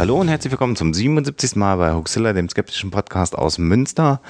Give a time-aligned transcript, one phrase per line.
[0.00, 1.56] Hallo und herzlich willkommen zum 77.
[1.56, 4.22] Mal bei Hoaxilla, dem skeptischen Podcast aus Münster.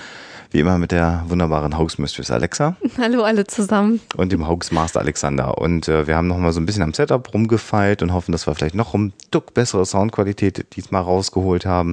[0.52, 2.74] Wie immer mit der wunderbaren Hoax Mistress Alexa.
[2.98, 4.00] Hallo alle zusammen.
[4.16, 5.58] Und dem Hoax Master Alexander.
[5.58, 8.48] Und äh, wir haben noch mal so ein bisschen am Setup rumgefeilt und hoffen, dass
[8.48, 11.90] wir vielleicht noch um Duck bessere Soundqualität diesmal rausgeholt haben.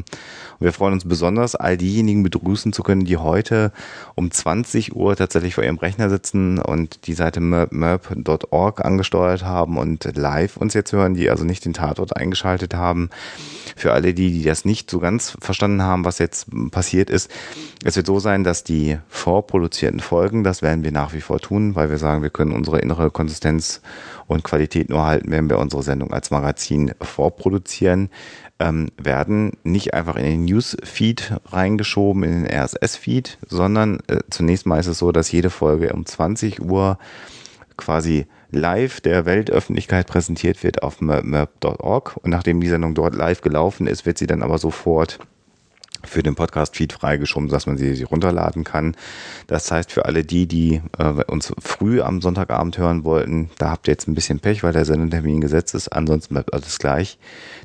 [0.59, 3.71] Und wir freuen uns besonders, all diejenigen begrüßen zu können, die heute
[4.15, 10.03] um 20 Uhr tatsächlich vor ihrem Rechner sitzen und die Seite merp.org angesteuert haben und
[10.17, 13.11] live uns jetzt hören, die also nicht den Tatort eingeschaltet haben.
[13.75, 17.29] Für alle die, die das nicht so ganz verstanden haben, was jetzt passiert ist,
[17.83, 21.75] es wird so sein, dass die vorproduzierten Folgen, das werden wir nach wie vor tun,
[21.75, 23.81] weil wir sagen, wir können unsere innere Konsistenz
[24.25, 28.09] und Qualität nur halten, wenn wir unsere Sendung als Magazin vorproduzieren,
[28.59, 34.79] ähm, werden nicht einfach in den Newsfeed reingeschoben, in den RSS-Feed, sondern äh, zunächst mal
[34.79, 36.97] ist es so, dass jede Folge um 20 Uhr
[37.75, 43.87] quasi live der Weltöffentlichkeit präsentiert wird auf merp.org und nachdem die Sendung dort live gelaufen
[43.87, 45.19] ist, wird sie dann aber sofort
[46.07, 48.95] für den Podcast-Feed freigeschoben, dass man sie, sie runterladen kann.
[49.47, 53.87] Das heißt, für alle die, die äh, uns früh am Sonntagabend hören wollten, da habt
[53.87, 55.89] ihr jetzt ein bisschen Pech, weil der Sendetermin gesetzt ist.
[55.89, 57.17] Ansonsten bleibt alles gleich.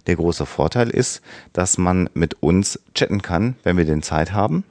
[0.06, 4.64] Der große Vorteil ist, dass man mit uns chatten kann, wenn wir denn Zeit haben.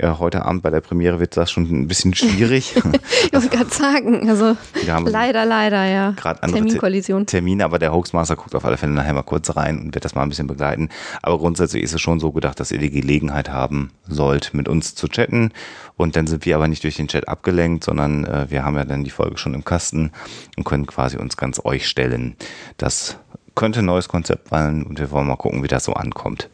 [0.00, 2.76] Ja, heute Abend bei der Premiere wird das schon ein bisschen schwierig.
[3.24, 6.12] ich muss gerade sagen, also leider, leider, ja.
[6.12, 7.26] Gerade andere Terminkollision.
[7.26, 10.14] Termine, aber der Hoaxmaster guckt auf alle Fälle nachher mal kurz rein und wird das
[10.14, 10.88] mal ein bisschen begleiten.
[11.20, 14.94] Aber grundsätzlich ist es schon so gedacht, dass ihr die Gelegenheit haben sollt, mit uns
[14.94, 15.50] zu chatten.
[15.96, 18.84] Und dann sind wir aber nicht durch den Chat abgelenkt, sondern äh, wir haben ja
[18.84, 20.12] dann die Folge schon im Kasten
[20.56, 22.36] und können quasi uns ganz euch stellen.
[22.76, 23.18] Das
[23.56, 26.48] könnte ein neues Konzept sein und wir wollen mal gucken, wie das so ankommt.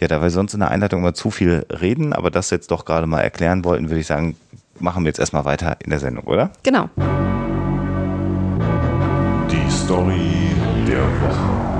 [0.00, 2.84] Ja, da wir sonst in der Einleitung immer zu viel reden, aber das jetzt doch
[2.84, 4.36] gerade mal erklären wollten, würde ich sagen,
[4.78, 6.50] machen wir jetzt erstmal weiter in der Sendung, oder?
[6.62, 6.88] Genau.
[9.50, 10.52] Die Story
[10.86, 11.77] der Woche.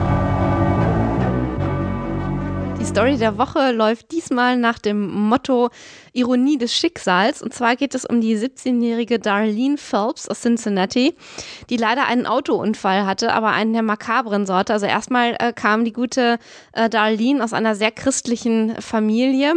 [2.81, 5.71] Die Story der Woche läuft diesmal nach dem Motto
[6.13, 7.43] Ironie des Schicksals.
[7.43, 11.15] Und zwar geht es um die 17-jährige Darlene Phelps aus Cincinnati,
[11.71, 14.73] die leider einen Autounfall hatte, aber einen der makabren Sorte.
[14.73, 16.39] Also erstmal äh, kam die gute
[16.73, 19.55] äh, Darlene aus einer sehr christlichen Familie.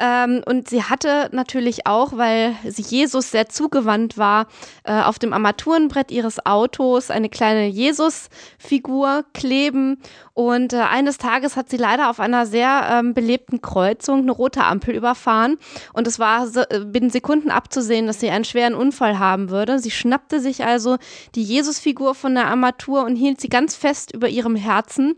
[0.00, 4.46] Ähm, und sie hatte natürlich auch, weil sie Jesus sehr zugewandt war,
[4.84, 9.98] äh, auf dem Armaturenbrett ihres Autos eine kleine Jesus-Figur kleben.
[10.32, 14.64] Und äh, eines Tages hat sie leider auf einer sehr ähm, belebten Kreuzung eine rote
[14.64, 15.58] Ampel überfahren.
[15.92, 19.78] Und es war so, äh, binnen Sekunden abzusehen, dass sie einen schweren Unfall haben würde.
[19.78, 20.96] Sie schnappte sich also
[21.34, 25.16] die Jesus-Figur von der Armatur und hielt sie ganz fest über ihrem Herzen.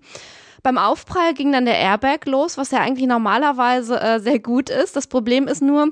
[0.62, 4.94] Beim Aufprall ging dann der Airbag los, was ja eigentlich normalerweise äh, sehr gut ist.
[4.94, 5.88] Das Problem ist nur,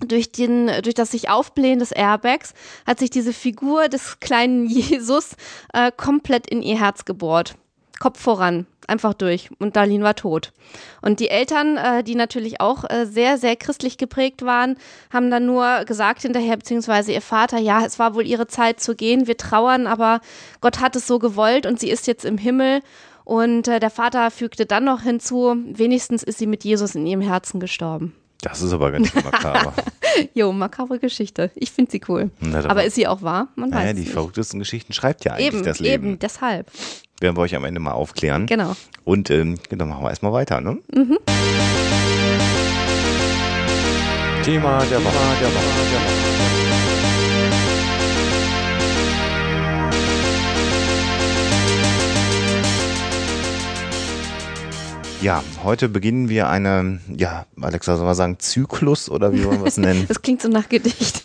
[0.00, 2.52] durch, den, durch das sich Aufblähen des Airbags
[2.86, 5.36] hat sich diese Figur des kleinen Jesus
[5.72, 7.56] äh, komplett in ihr Herz gebohrt.
[7.98, 9.48] Kopf voran, einfach durch.
[9.58, 10.52] Und Darlene war tot.
[11.00, 14.76] Und die Eltern, äh, die natürlich auch äh, sehr, sehr christlich geprägt waren,
[15.10, 18.94] haben dann nur gesagt hinterher, beziehungsweise ihr Vater, ja, es war wohl ihre Zeit zu
[18.94, 20.20] gehen, wir trauern, aber
[20.60, 22.82] Gott hat es so gewollt und sie ist jetzt im Himmel.
[23.26, 27.20] Und äh, der Vater fügte dann noch hinzu, wenigstens ist sie mit Jesus in ihrem
[27.20, 28.14] Herzen gestorben.
[28.40, 29.74] Das ist aber ganz schön makaber.
[30.34, 31.50] jo, makabre Geschichte.
[31.56, 32.30] Ich finde sie cool.
[32.68, 33.48] aber ist sie auch wahr?
[33.56, 36.04] Man naja, weiß die verrücktesten Geschichten schreibt ja eigentlich eben, das Leben.
[36.04, 36.70] Eben, deshalb.
[37.20, 38.46] Werden wir euch am Ende mal aufklären.
[38.46, 38.76] Genau.
[39.02, 40.78] Und ähm, dann machen wir erstmal weiter, ne?
[40.94, 41.18] Mhm.
[44.44, 46.25] Thema der Woche, der Woche, der Woche.
[55.22, 59.66] Ja, heute beginnen wir eine, ja, Alexa, soll man sagen, Zyklus oder wie wollen wir
[59.66, 60.04] es nennen?
[60.08, 61.22] Das klingt so nach Gedicht.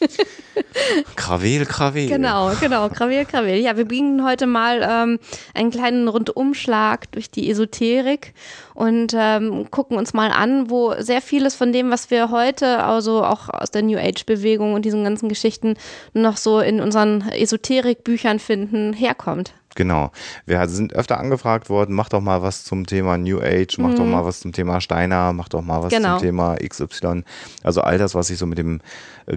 [1.16, 2.08] Kravel, Kravel.
[2.08, 3.56] Genau, genau, Kravel, Kravel.
[3.58, 5.20] Ja, wir beginnen heute mal ähm,
[5.54, 8.34] einen kleinen Rundumschlag durch die Esoterik
[8.74, 13.24] und ähm, gucken uns mal an, wo sehr vieles von dem, was wir heute, also
[13.24, 15.76] auch aus der New Age-Bewegung und diesen ganzen Geschichten
[16.14, 19.54] noch so in unseren Esoterik-Büchern finden, herkommt.
[19.76, 20.12] Genau.
[20.46, 23.96] Wir sind öfter angefragt worden, mach doch mal was zum Thema New Age, mach mhm.
[23.96, 26.18] doch mal was zum Thema Steiner, mach doch mal was genau.
[26.18, 27.24] zum Thema XY.
[27.64, 28.82] Also all das, was sich so mit dem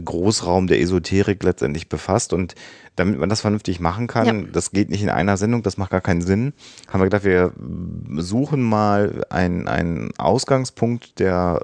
[0.01, 2.33] Großraum der Esoterik letztendlich befasst.
[2.33, 2.55] Und
[2.97, 4.47] damit man das vernünftig machen kann, ja.
[4.53, 6.53] das geht nicht in einer Sendung, das macht gar keinen Sinn,
[6.89, 7.53] haben wir gedacht, wir
[8.23, 11.61] suchen mal einen, einen Ausgangspunkt, der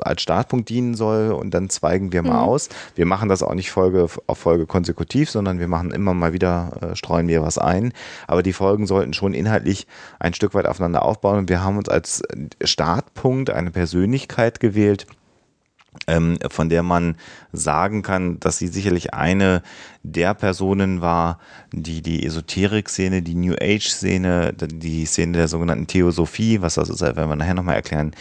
[0.00, 2.48] als Startpunkt dienen soll und dann zweigen wir mal mhm.
[2.48, 2.68] aus.
[2.96, 6.72] Wir machen das auch nicht Folge auf Folge konsekutiv, sondern wir machen immer mal wieder,
[6.80, 7.92] äh, streuen wir was ein.
[8.26, 9.86] Aber die Folgen sollten schon inhaltlich
[10.18, 12.22] ein Stück weit aufeinander aufbauen und wir haben uns als
[12.64, 15.06] Startpunkt eine Persönlichkeit gewählt,
[16.50, 17.16] von der man
[17.52, 19.62] sagen kann, dass sie sicherlich eine
[20.02, 21.38] der Personen war,
[21.70, 27.28] die die Esoterik-Szene, die New Age-Szene, die Szene der sogenannten Theosophie, was das ist, werden
[27.28, 28.12] wir nachher nochmal erklären,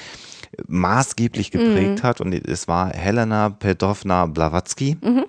[0.67, 2.03] maßgeblich geprägt mhm.
[2.03, 2.21] hat.
[2.21, 4.97] Und es war Helena Petrovna Blavatsky.
[5.01, 5.25] Mhm.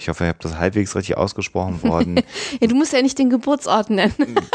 [0.00, 2.22] Ich hoffe, ihr habt das halbwegs richtig ausgesprochen worden.
[2.60, 4.14] ja, du musst ja nicht den Geburtsort nennen.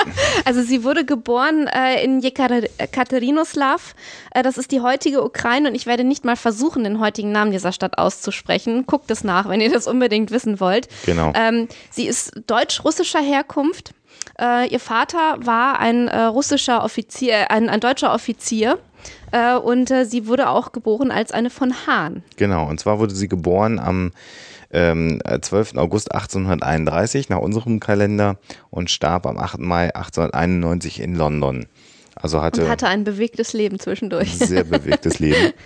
[0.46, 3.94] also sie wurde geboren äh, in Jekaterinoslav.
[4.32, 7.52] Äh, das ist die heutige Ukraine und ich werde nicht mal versuchen, den heutigen Namen
[7.52, 8.88] dieser Stadt auszusprechen.
[8.88, 10.88] Guckt es nach, wenn ihr das unbedingt wissen wollt.
[11.06, 11.32] Genau.
[11.36, 13.94] Ähm, sie ist deutsch-russischer Herkunft.
[14.40, 18.80] Äh, ihr Vater war ein äh, russischer Offizier, ein, ein deutscher Offizier.
[19.32, 22.24] Äh, und äh, sie wurde auch geboren als eine von Hahn.
[22.38, 24.12] Genau, und zwar wurde sie geboren am
[24.72, 25.76] ähm, 12.
[25.78, 28.38] August 1831 nach unserem Kalender
[28.70, 29.60] und starb am 8.
[29.60, 31.66] Mai 1891 in London.
[32.16, 34.38] Also hatte, und hatte ein bewegtes Leben zwischendurch.
[34.38, 35.54] Sehr bewegtes Leben.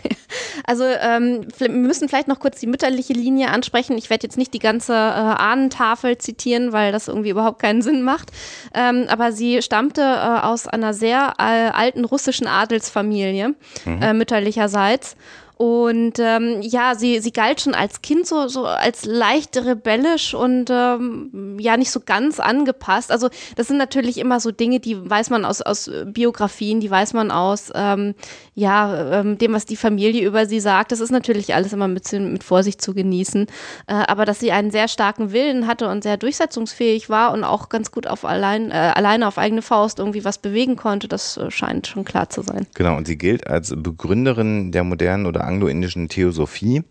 [0.66, 3.98] Also ähm, wir müssen vielleicht noch kurz die mütterliche Linie ansprechen.
[3.98, 8.04] Ich werde jetzt nicht die ganze äh, Ahnentafel zitieren, weil das irgendwie überhaupt keinen Sinn
[8.04, 8.30] macht.
[8.76, 13.56] Ähm, aber sie stammte äh, aus einer sehr äh, alten russischen Adelsfamilie,
[13.86, 14.02] mhm.
[14.02, 15.16] Äh, mütterlicherseits.
[15.62, 20.70] Und ähm, ja, sie, sie galt schon als Kind so, so als leicht rebellisch und
[20.70, 23.12] ähm, ja nicht so ganz angepasst.
[23.12, 23.28] Also
[23.58, 27.30] das sind natürlich immer so Dinge, die weiß man aus, aus Biografien, die weiß man
[27.30, 28.16] aus ähm,
[28.60, 30.92] ja, ähm, dem, was die Familie über sie sagt.
[30.92, 33.48] Das ist natürlich alles immer mit, mit Vorsicht zu genießen.
[33.88, 37.70] Äh, aber dass sie einen sehr starken Willen hatte und sehr durchsetzungsfähig war und auch
[37.70, 41.50] ganz gut auf allein, äh, alleine auf eigene Faust irgendwie was bewegen konnte, das äh,
[41.50, 42.68] scheint schon klar zu sein.
[42.74, 46.84] Genau, und sie gilt als Begründerin der modernen oder anglo-indischen Theosophie.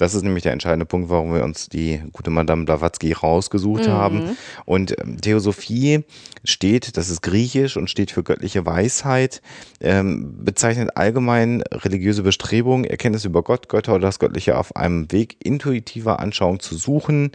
[0.00, 3.92] Das ist nämlich der entscheidende Punkt, warum wir uns die gute Madame Blavatsky rausgesucht mhm.
[3.92, 4.36] haben.
[4.64, 6.04] Und ähm, Theosophie
[6.42, 9.42] steht, das ist griechisch und steht für göttliche Weisheit,
[9.82, 15.36] ähm, bezeichnet allgemein religiöse Bestrebungen, Erkenntnis über Gott, Götter oder das Göttliche auf einem Weg
[15.44, 17.32] intuitiver Anschauung zu suchen.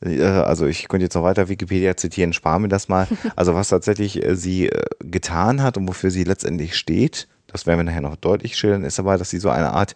[0.00, 3.08] Äh, also ich könnte jetzt noch weiter Wikipedia zitieren, spare mir das mal.
[3.36, 7.80] Also was tatsächlich äh, sie äh, getan hat und wofür sie letztendlich steht, das werden
[7.80, 9.94] wir nachher noch deutlich schildern, ist aber, dass sie so eine Art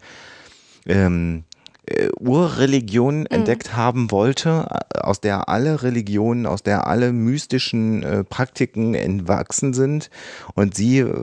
[0.85, 1.43] ähm,
[1.87, 3.27] äh, Urreligion mhm.
[3.29, 9.73] entdeckt haben wollte, äh, aus der alle Religionen, aus der alle mystischen äh, Praktiken entwachsen
[9.73, 10.09] sind.
[10.53, 11.13] Und sie äh,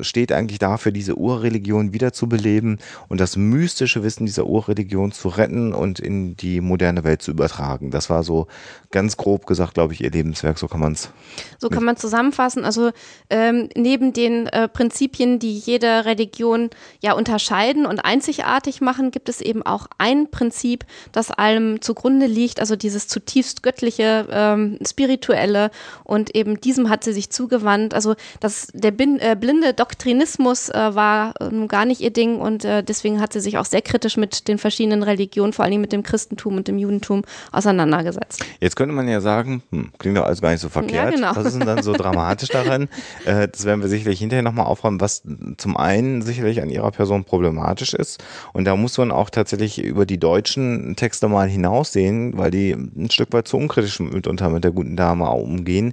[0.00, 2.78] steht eigentlich dafür, diese Urreligion wiederzubeleben
[3.08, 7.90] und das mystische Wissen dieser Urreligion zu retten und in die moderne Welt zu übertragen.
[7.90, 8.46] Das war so
[8.90, 10.58] ganz grob gesagt, glaube ich, ihr Lebenswerk.
[10.58, 11.10] So kann man es.
[11.58, 12.64] So kann man zusammenfassen.
[12.64, 12.90] Also
[13.30, 16.70] ähm, neben den äh, Prinzipien, die jede Religion
[17.00, 22.58] ja unterscheiden und einzigartig machen, gibt es eben auch ein Prinzip, das allem zugrunde liegt,
[22.58, 25.70] also dieses zutiefst göttliche, ähm, spirituelle
[26.02, 27.94] und eben diesem hat sie sich zugewandt.
[27.94, 32.40] Also das, der bin, äh, blinde Doktrinismus äh, war äh, nun gar nicht ihr Ding
[32.40, 35.80] und äh, deswegen hat sie sich auch sehr kritisch mit den verschiedenen Religionen, vor allem
[35.80, 37.22] mit dem Christentum und dem Judentum
[37.52, 38.44] auseinandergesetzt.
[38.58, 41.10] Jetzt könnte man ja sagen, hm, klingt doch alles gar nicht so verkehrt.
[41.10, 41.36] Ja, genau.
[41.36, 42.88] Was ist denn dann so dramatisch daran?
[43.24, 45.22] Äh, das werden wir sicherlich hinterher nochmal aufräumen, was
[45.58, 48.20] zum einen sicherlich an ihrer Person problematisch ist
[48.52, 53.10] und da muss man auch tatsächlich über die deutschen Texte mal hinaussehen, weil die ein
[53.10, 55.92] Stück weit zu unkritisch mitunter mit der guten Dame umgehen.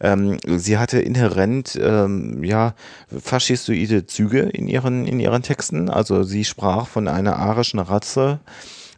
[0.00, 2.74] Ähm, sie hatte inhärent ähm, ja
[3.08, 5.90] faschistoide Züge in ihren in ihren Texten.
[5.90, 8.38] Also sie sprach von einer arischen Rasse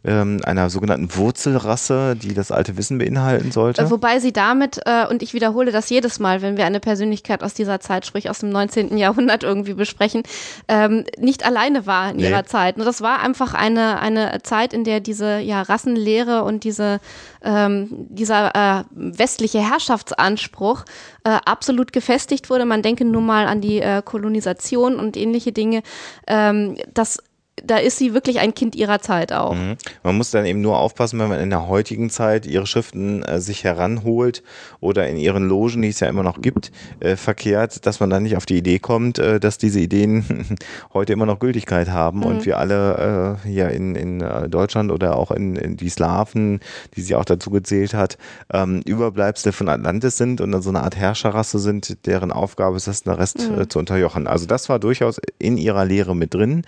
[0.05, 3.81] ähm, einer sogenannten Wurzelrasse, die das alte Wissen beinhalten sollte.
[3.81, 7.43] Äh, wobei sie damit, äh, und ich wiederhole das jedes Mal, wenn wir eine Persönlichkeit
[7.43, 8.97] aus dieser Zeit, sprich aus dem 19.
[8.97, 10.23] Jahrhundert irgendwie besprechen,
[10.67, 12.29] ähm, nicht alleine war in nee.
[12.29, 12.77] ihrer Zeit.
[12.77, 16.99] Und das war einfach eine, eine Zeit, in der diese ja, Rassenlehre und diese,
[17.41, 20.83] ähm, dieser äh, westliche Herrschaftsanspruch
[21.23, 22.65] äh, absolut gefestigt wurde.
[22.65, 25.81] Man denke nur mal an die äh, Kolonisation und ähnliche Dinge.
[26.27, 27.19] Ähm, das
[27.61, 29.53] da ist sie wirklich ein Kind ihrer Zeit auch.
[29.53, 29.77] Mhm.
[30.01, 33.39] Man muss dann eben nur aufpassen, wenn man in der heutigen Zeit ihre Schriften äh,
[33.39, 34.43] sich heranholt
[34.79, 38.23] oder in ihren Logen, die es ja immer noch gibt, äh, verkehrt, dass man dann
[38.23, 40.57] nicht auf die Idee kommt, äh, dass diese Ideen
[40.93, 42.25] heute immer noch Gültigkeit haben mhm.
[42.25, 46.59] und wir alle äh, hier in, in äh, Deutschland oder auch in, in, die Slawen,
[46.95, 48.17] die sie auch dazu gezählt hat,
[48.51, 52.87] ähm, Überbleibsel von Atlantis sind und dann so eine Art Herrscherrasse sind, deren Aufgabe ist
[52.87, 53.61] es, den Rest mhm.
[53.61, 54.27] Äh, zu unterjochen.
[54.27, 56.63] Also das war durchaus in ihrer Lehre mit drin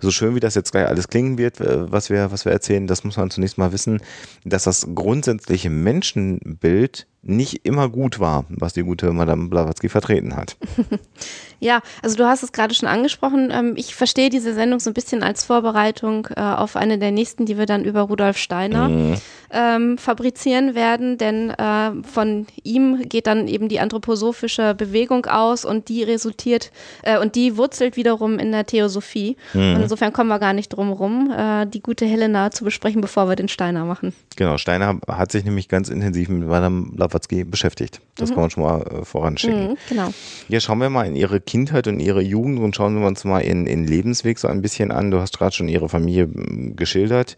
[0.00, 2.86] so schön wie das jetzt gleich alles klingen wird, äh, was wir, was wir erzählen,
[2.86, 4.00] das muss man zunächst mal wissen,
[4.44, 10.56] dass das grundsätzliche Menschenbild nicht immer gut war, was die gute Madame Blavatsky vertreten hat.
[11.60, 13.50] Ja, also du hast es gerade schon angesprochen.
[13.52, 17.46] Ähm, ich verstehe diese Sendung so ein bisschen als Vorbereitung äh, auf eine der nächsten,
[17.46, 19.14] die wir dann über Rudolf Steiner mhm.
[19.50, 25.88] ähm, fabrizieren werden, denn äh, von ihm geht dann eben die anthroposophische Bewegung aus und
[25.88, 26.70] die resultiert
[27.02, 29.36] äh, und die wurzelt wiederum in der Theosophie.
[29.52, 29.74] Mhm.
[29.74, 31.32] Und insofern kommen wir gar nicht drum rum,
[31.72, 34.12] die gute Helena zu besprechen, bevor wir den Steiner machen.
[34.36, 38.00] Genau, Steiner hat sich nämlich ganz intensiv mit Madame Blavatsky beschäftigt.
[38.16, 38.34] Das mhm.
[38.34, 39.70] kann man schon mal äh, voranschicken.
[39.70, 40.08] Mhm, genau.
[40.48, 43.42] Ja, schauen wir mal in ihre Kindheit und ihre Jugend und schauen wir uns mal
[43.42, 45.10] ihren, ihren Lebensweg so ein bisschen an.
[45.10, 46.28] Du hast gerade schon ihre Familie
[46.76, 47.36] geschildert.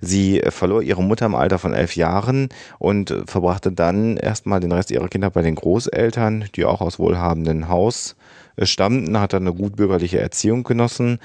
[0.00, 4.60] Sie äh, verlor ihre Mutter im Alter von elf Jahren und äh, verbrachte dann erstmal
[4.60, 8.16] den Rest ihrer Kindheit bei den Großeltern, die auch aus wohlhabenden Haus
[8.56, 11.18] äh, stammten, hat dann eine gutbürgerliche Erziehung genossen.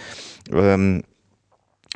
[0.52, 1.04] Ähm,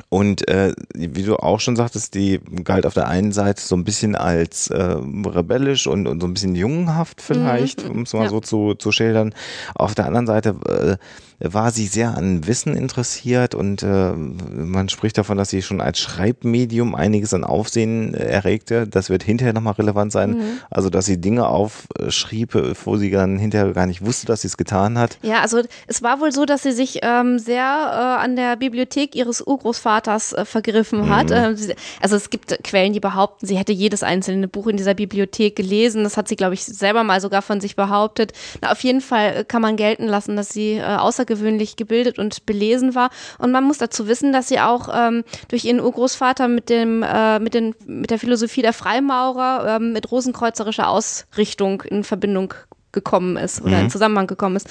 [0.08, 3.84] und äh, wie du auch schon sagtest, die galt auf der einen Seite so ein
[3.84, 4.96] bisschen als äh,
[5.26, 7.90] rebellisch und, und so ein bisschen jungenhaft vielleicht, mhm.
[7.90, 8.30] um es mal ja.
[8.30, 9.34] so zu, zu schildern.
[9.74, 10.96] Auf der anderen Seite äh,
[11.40, 15.98] war sie sehr an Wissen interessiert und äh, man spricht davon, dass sie schon als
[15.98, 18.86] Schreibmedium einiges an Aufsehen äh, erregte.
[18.86, 20.30] Das wird hinterher nochmal relevant sein.
[20.30, 20.42] Mhm.
[20.70, 24.56] Also, dass sie Dinge aufschrieb, wo sie dann hinterher gar nicht wusste, dass sie es
[24.56, 25.18] getan hat.
[25.22, 29.14] Ja, also es war wohl so, dass sie sich ähm, sehr äh, an der Bibliothek
[29.14, 31.30] ihres Urgroßvaters äh, vergriffen hat.
[31.30, 31.56] Mhm.
[32.00, 36.04] Also es gibt Quellen, die behaupten, sie hätte jedes einzelne Buch in dieser Bibliothek gelesen.
[36.04, 38.32] Das hat sie, glaube ich, selber mal sogar von sich behauptet.
[38.60, 42.46] Na, auf jeden Fall kann man gelten lassen, dass sie äh, außergewöhnlich außergewöhnlich gebildet und
[42.46, 43.10] belesen war.
[43.38, 47.38] Und man muss dazu wissen, dass sie auch ähm, durch ihren Urgroßvater mit dem äh,
[47.38, 52.54] mit den mit der Philosophie der Freimaurer ähm, mit rosenkreuzerischer Ausrichtung in Verbindung
[52.92, 53.84] gekommen ist oder mhm.
[53.84, 54.68] in Zusammenhang gekommen ist.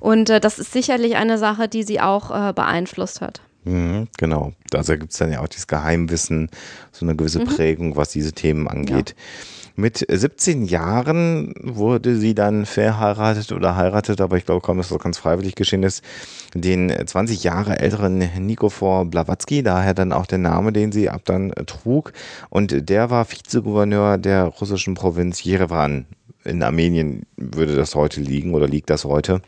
[0.00, 3.42] Und äh, das ist sicherlich eine Sache, die sie auch äh, beeinflusst hat.
[3.64, 4.52] Mhm, genau.
[4.72, 6.48] Also gibt es dann ja auch dieses Geheimwissen,
[6.92, 7.46] so eine gewisse mhm.
[7.46, 9.14] Prägung, was diese Themen angeht.
[9.16, 9.24] Ja.
[9.78, 14.98] Mit 17 Jahren wurde sie dann verheiratet oder heiratet, aber ich glaube kaum, dass das
[14.98, 16.02] ganz freiwillig geschehen ist,
[16.54, 21.52] den 20 Jahre älteren Nikofor Blavatsky, daher dann auch der Name, den sie ab dann
[21.66, 22.14] trug.
[22.48, 26.06] Und der war Vizegouverneur der russischen Provinz Jerewan
[26.46, 29.42] in Armenien würde das heute liegen oder liegt das heute.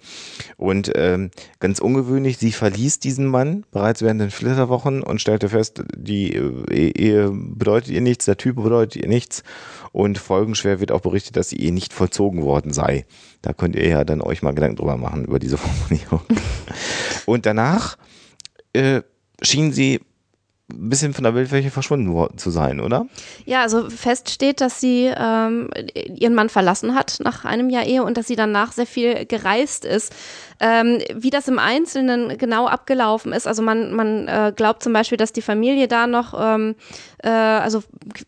[0.57, 5.83] Und ähm, ganz ungewöhnlich, sie verließ diesen Mann bereits während den Flitterwochen und stellte fest,
[5.97, 9.43] die äh, Ehe bedeutet ihr nichts, der Typ bedeutet ihr nichts
[9.93, 13.07] und folgenschwer wird auch berichtet, dass die Ehe nicht vollzogen worden sei.
[13.43, 16.23] Da könnt ihr ja dann euch mal Gedanken drüber machen, über diese Formulierung.
[17.26, 17.97] und danach
[18.73, 19.02] äh,
[19.43, 20.00] schien sie
[20.70, 23.06] ein bisschen von der Bildfläche verschwunden zu sein, oder?
[23.46, 28.02] Ja, also fest steht, dass sie ähm, ihren Mann verlassen hat nach einem Jahr Ehe
[28.04, 30.14] und dass sie danach sehr viel gereist ist.
[30.60, 35.16] Ähm, wie das im Einzelnen genau abgelaufen ist, also man, man äh, glaubt zum Beispiel,
[35.16, 36.75] dass die Familie da noch, ähm,
[37.22, 37.82] äh, also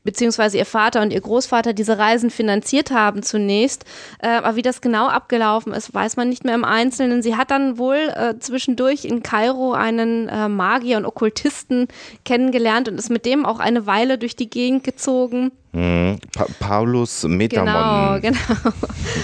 [0.04, 3.85] beziehungsweise ihr Vater und ihr Großvater diese Reisen finanziert haben zunächst,
[4.20, 7.23] äh, aber wie das genau abgelaufen ist, weiß man nicht mehr im Einzelnen.
[7.23, 11.88] Sie hat dann wohl äh, zwischendurch in Kairo einen äh, Magier und Okkultisten
[12.25, 15.52] kennengelernt und ist mit dem auch eine Weile durch die Gegend gezogen.
[15.73, 16.19] Mhm.
[16.35, 18.21] Pa Paulus Metamon.
[18.21, 18.73] Genau, genau.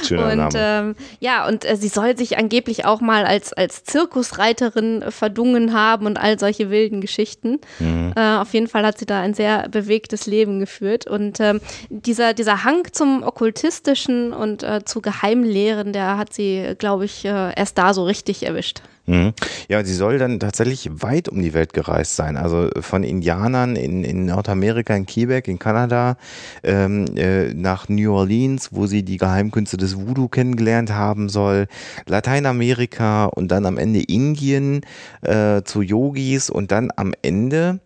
[0.07, 0.51] Schöner und Name.
[0.55, 6.07] Ähm, ja, und äh, sie soll sich angeblich auch mal als, als Zirkusreiterin verdungen haben
[6.07, 7.61] und all solche wilden Geschichten.
[7.81, 8.13] Mhm.
[8.15, 11.07] Äh, auf jeden Fall hat sie da ein sehr bewegtes Leben geführt.
[11.07, 17.07] Und ähm, dieser, dieser Hang zum Okkultistischen und äh, zu Geheimlehren, der hat sie, glaube
[17.07, 18.83] ich, äh, erst da so richtig erwischt.
[19.07, 19.35] Mhm.
[19.69, 22.37] Ja, sie soll dann tatsächlich weit um die Welt gereist sein.
[22.37, 26.17] Also von Indianern in, in Nordamerika, in Quebec, in Kanada,
[26.65, 31.69] ähm, äh, nach New Orleans, wo sie die Geheimkünste des Voodoo kennengelernt haben soll,
[32.07, 34.81] Lateinamerika und dann am Ende Indien
[35.23, 37.79] äh, zu Yogis und dann am Ende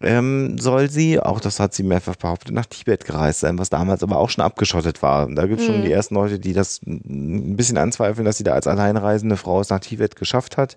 [0.00, 4.02] ähm, soll sie, auch das hat sie mehrfach behauptet, nach Tibet gereist sein, was damals
[4.02, 5.28] aber auch schon abgeschottet war.
[5.28, 5.84] Da gibt es schon mhm.
[5.84, 9.70] die ersten Leute, die das ein bisschen anzweifeln, dass sie da als alleinreisende Frau es
[9.70, 10.76] nach Tibet geschafft hat.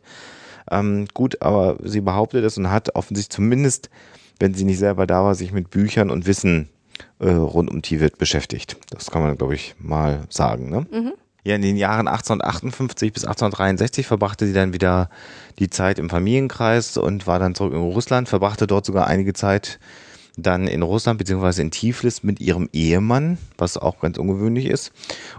[0.71, 3.89] Ähm, gut, aber sie behauptet es und hat offensichtlich zumindest,
[4.39, 6.69] wenn sie nicht selber da war, sich mit Büchern und Wissen
[7.19, 8.77] äh, rund um Tibet beschäftigt.
[8.89, 10.69] Das kann man, glaube ich, mal sagen.
[10.69, 10.85] Ne?
[10.91, 11.13] Mhm.
[11.43, 15.09] Ja, in den Jahren 1858 bis 1863 verbrachte sie dann wieder
[15.57, 19.79] die Zeit im Familienkreis und war dann zurück in Russland, verbrachte dort sogar einige Zeit
[20.37, 24.91] dann in Russland beziehungsweise in Tiflis mit ihrem Ehemann, was auch ganz ungewöhnlich ist.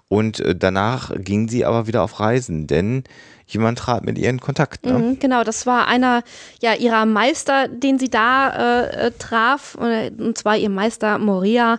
[0.08, 3.04] Und äh, danach ging sie aber wieder auf Reisen, denn
[3.46, 4.84] jemand trat mit ihr in Kontakt.
[4.86, 4.98] Ne?
[4.98, 6.22] Mhm, genau, das war einer
[6.60, 11.78] ja, ihrer Meister, den sie da äh, äh traf, und zwar ihr Meister Moria.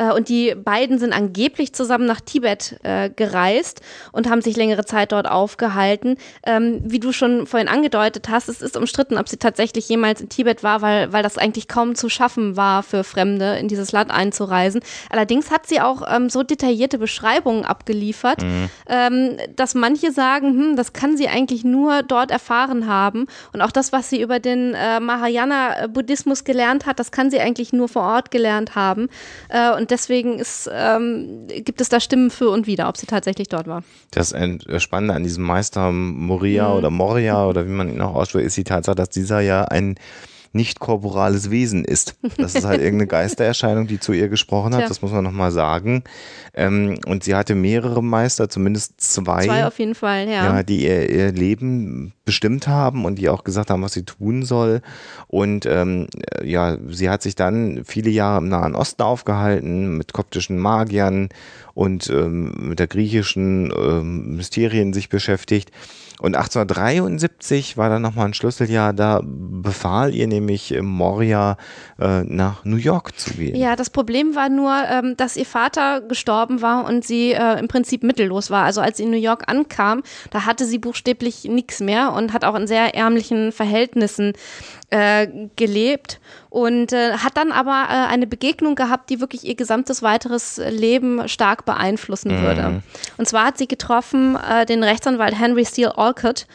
[0.00, 4.84] Äh, und die beiden sind angeblich zusammen nach Tibet äh, gereist und haben sich längere
[4.84, 6.16] Zeit dort aufgehalten.
[6.44, 10.28] Ähm, wie du schon vorhin angedeutet hast, es ist umstritten, ob sie tatsächlich jemals in
[10.28, 14.10] Tibet war, weil, weil das eigentlich kaum zu schaffen war für Fremde, in dieses Land
[14.10, 14.80] einzureisen.
[15.10, 18.70] Allerdings hat sie auch ähm, so detaillierte Beschreibungen abgeliefert, mhm.
[18.88, 23.26] ähm, dass manche sagen, hm, das kann sie eigentlich nur dort erfahren haben.
[23.52, 27.72] Und auch das, was sie über den äh, Mahayana-Buddhismus gelernt hat, das kann sie eigentlich
[27.72, 29.08] nur vor Ort gelernt haben.
[29.48, 33.48] Äh, und deswegen ist, ähm, gibt es da Stimmen für und wider, ob sie tatsächlich
[33.48, 33.82] dort war.
[34.10, 34.34] Das
[34.78, 36.76] Spannende an diesem Meister Moria mhm.
[36.76, 39.96] oder Moria oder wie man ihn auch ausspricht, ist die Tatsache, dass dieser ja ein
[40.52, 42.16] nicht korporales Wesen ist.
[42.36, 44.88] Das ist halt irgendeine Geistererscheinung, die zu ihr gesprochen hat, Tja.
[44.88, 46.02] das muss man nochmal sagen.
[46.54, 49.44] Ähm, und sie hatte mehrere Meister, zumindest zwei.
[49.44, 50.56] Zwei auf jeden Fall, ja.
[50.56, 54.44] ja die ihr, ihr Leben bestimmt haben und die auch gesagt haben, was sie tun
[54.44, 54.82] soll.
[55.28, 56.08] Und ähm,
[56.42, 61.28] ja, sie hat sich dann viele Jahre im Nahen Osten aufgehalten mit koptischen Magiern
[61.74, 65.70] und ähm, mit der griechischen ähm, Mysterien sich beschäftigt.
[66.20, 71.56] Und 1873 war dann nochmal ein Schlüsseljahr, da befahl ihr nämlich Moria
[71.98, 73.56] äh, nach New York zu gehen.
[73.56, 77.68] Ja, das Problem war nur, ähm, dass ihr Vater gestorben war und sie äh, im
[77.68, 78.64] Prinzip mittellos war.
[78.64, 82.44] Also als sie in New York ankam, da hatte sie buchstäblich nichts mehr und hat
[82.44, 84.34] auch in sehr ärmlichen Verhältnissen
[84.90, 86.20] äh, gelebt
[86.50, 91.28] und äh, hat dann aber äh, eine Begegnung gehabt, die wirklich ihr gesamtes weiteres Leben
[91.28, 92.42] stark beeinflussen mhm.
[92.42, 92.82] würde.
[93.16, 96.46] Und zwar hat sie getroffen äh, den Rechtsanwalt Henry Steele Olcott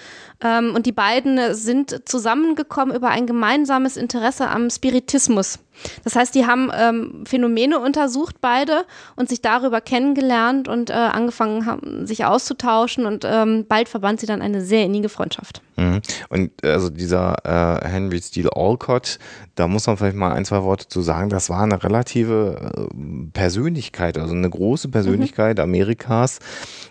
[0.44, 5.60] ähm, und die beiden sind zusammengekommen über ein gemeinsames Interesse am Spiritismus.
[6.04, 11.66] Das heißt, die haben ähm, Phänomene untersucht, beide, und sich darüber kennengelernt und äh, angefangen
[11.66, 15.62] haben, sich auszutauschen und ähm, bald verband sie dann eine sehr innige Freundschaft.
[15.78, 16.02] Mhm.
[16.30, 19.20] Und also dieser äh, Henry Steele Alcott,
[19.56, 23.30] da muss man vielleicht mal ein, zwei Worte zu sagen, das war eine relative äh,
[23.34, 25.64] Persönlichkeit, also eine große Persönlichkeit mhm.
[25.64, 26.40] Amerikas.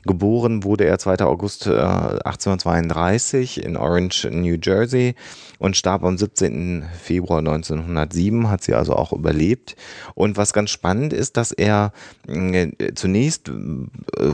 [0.04, 1.20] Geboren wurde er 2.
[1.20, 5.14] August äh, 1832 in Orange, New Jersey
[5.58, 6.84] und starb am 17.
[7.00, 9.76] Februar 1907, hat sie also auch überlebt.
[10.14, 11.92] Und was ganz spannend ist, dass er
[12.26, 14.32] äh, zunächst äh,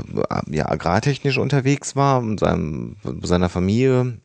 [0.50, 4.18] ja, agrartechnisch unterwegs war, mit seinem, seiner Familie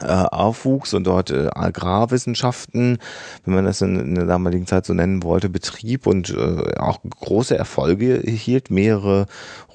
[0.00, 2.98] äh, aufwuchs und dort Agrarwissenschaften,
[3.44, 6.36] wenn man das in, der damaligen Zeit so nennen wollte, betrieb und
[6.78, 9.26] auch große Erfolge erhielt, mehrere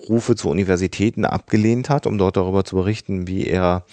[0.10, 3.84] Rufe zu Universitäten abgelehnt hat, um dort darüber zu berichten, wie er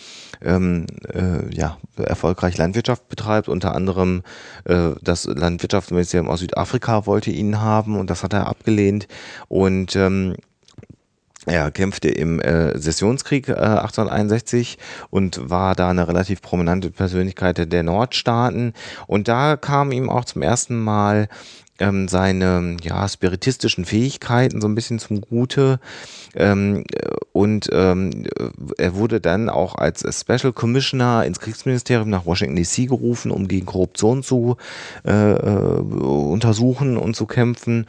[0.42, 3.48] ähm, äh, ja, erfolgreich Landwirtschaft betreibt.
[3.48, 4.22] Unter anderem
[4.64, 9.08] äh, das Landwirtschaftsministerium aus Südafrika wollte ihn haben und das hat er abgelehnt.
[9.48, 10.34] Und ähm,
[11.46, 14.78] er kämpfte im äh, Sessionskrieg äh, 1861
[15.10, 18.72] und war da eine relativ prominente Persönlichkeit der Nordstaaten.
[19.06, 21.28] Und da kam ihm auch zum ersten Mal
[21.78, 25.80] ähm, seine ja, spiritistischen Fähigkeiten so ein bisschen zum Gute.
[26.34, 26.84] Ähm,
[27.32, 28.26] und ähm,
[28.78, 33.66] er wurde dann auch als Special Commissioner ins Kriegsministerium nach Washington DC gerufen, um gegen
[33.66, 34.56] Korruption zu
[35.04, 37.86] äh, äh untersuchen und zu kämpfen.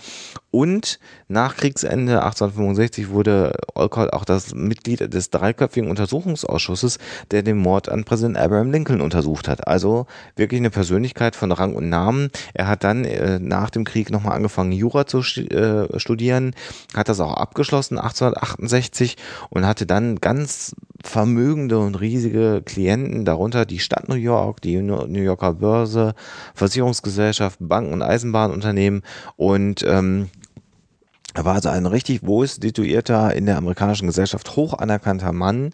[0.56, 6.98] Und nach Kriegsende 1865 wurde Olcott auch das Mitglied des dreiköpfigen Untersuchungsausschusses,
[7.32, 9.68] der den Mord an Präsident Abraham Lincoln untersucht hat.
[9.68, 12.30] Also wirklich eine Persönlichkeit von Rang und Namen.
[12.54, 16.56] Er hat dann äh, nach dem Krieg nochmal angefangen, Jura zu äh, studieren,
[16.96, 19.18] hat das auch abgeschlossen 1868
[19.50, 25.22] und hatte dann ganz vermögende und riesige Klienten, darunter die Stadt New York, die New
[25.22, 26.16] Yorker Börse,
[26.54, 29.04] Versicherungsgesellschaft, Banken und Eisenbahnunternehmen
[29.36, 30.30] und ähm,
[31.36, 35.72] er war also ein richtig wohl situierter, in der amerikanischen Gesellschaft hoch anerkannter Mann.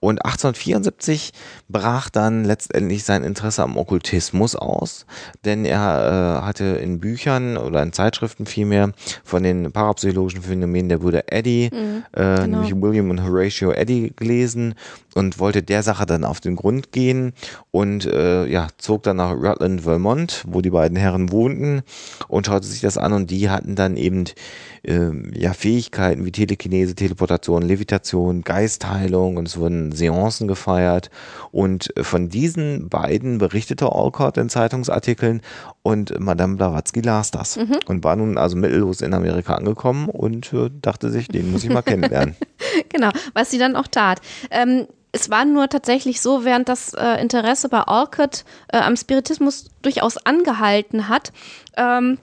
[0.00, 1.32] Und 1874
[1.68, 5.06] brach dann letztendlich sein Interesse am Okkultismus aus,
[5.44, 8.90] denn er äh, hatte in Büchern oder in Zeitschriften vielmehr
[9.22, 12.46] von den parapsychologischen Phänomenen der Brüder Eddy, mhm, äh, genau.
[12.46, 14.74] nämlich William und Horatio Eddy gelesen
[15.14, 17.34] und wollte der Sache dann auf den Grund gehen
[17.70, 21.82] und äh, ja, zog dann nach Rutland, Vermont, wo die beiden Herren wohnten
[22.26, 24.24] und schaute sich das an und die hatten dann eben
[24.86, 31.10] äh, ja, Fähigkeiten wie Telekinese, Teleportation, Levitation, Geistheilung und es wurden Seancen gefeiert.
[31.52, 35.40] Und von diesen beiden berichtete Alcott in Zeitungsartikeln
[35.82, 37.78] und Madame Blavatsky las das mhm.
[37.86, 41.70] und war nun also mittellos in Amerika angekommen und äh, dachte sich, den muss ich
[41.70, 42.36] mal kennenlernen.
[42.88, 44.20] genau, was sie dann auch tat.
[44.50, 49.70] Ähm, es war nur tatsächlich so, während das äh, Interesse bei Alcott äh, am Spiritismus
[49.80, 51.32] durchaus angehalten hat,
[51.76, 52.18] ähm,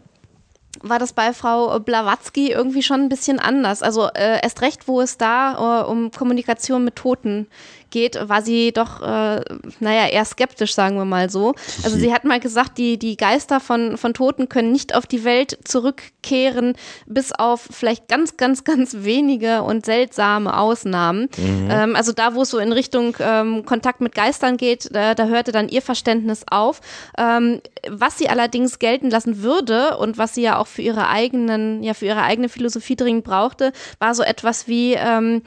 [0.80, 3.84] war das bei Frau Blavatsky irgendwie schon ein bisschen anders.
[3.84, 7.48] Also äh, erst recht, wo es da äh, um Kommunikation mit Toten
[7.92, 9.42] geht, war sie doch, äh,
[9.80, 11.54] naja, eher skeptisch, sagen wir mal so.
[11.84, 15.24] Also sie hat mal gesagt, die, die Geister von, von Toten können nicht auf die
[15.24, 21.28] Welt zurückkehren, bis auf vielleicht ganz, ganz, ganz wenige und seltsame Ausnahmen.
[21.38, 21.68] Mhm.
[21.70, 25.26] Ähm, also da, wo es so in Richtung ähm, Kontakt mit Geistern geht, da, da
[25.26, 26.82] hörte dann ihr Verständnis auf.
[27.18, 31.84] Ähm, was sie allerdings gelten lassen würde und was sie ja auch für ihre eigenen,
[31.84, 35.41] ja, für ihre eigene Philosophie dringend brauchte, war so etwas wie ähm,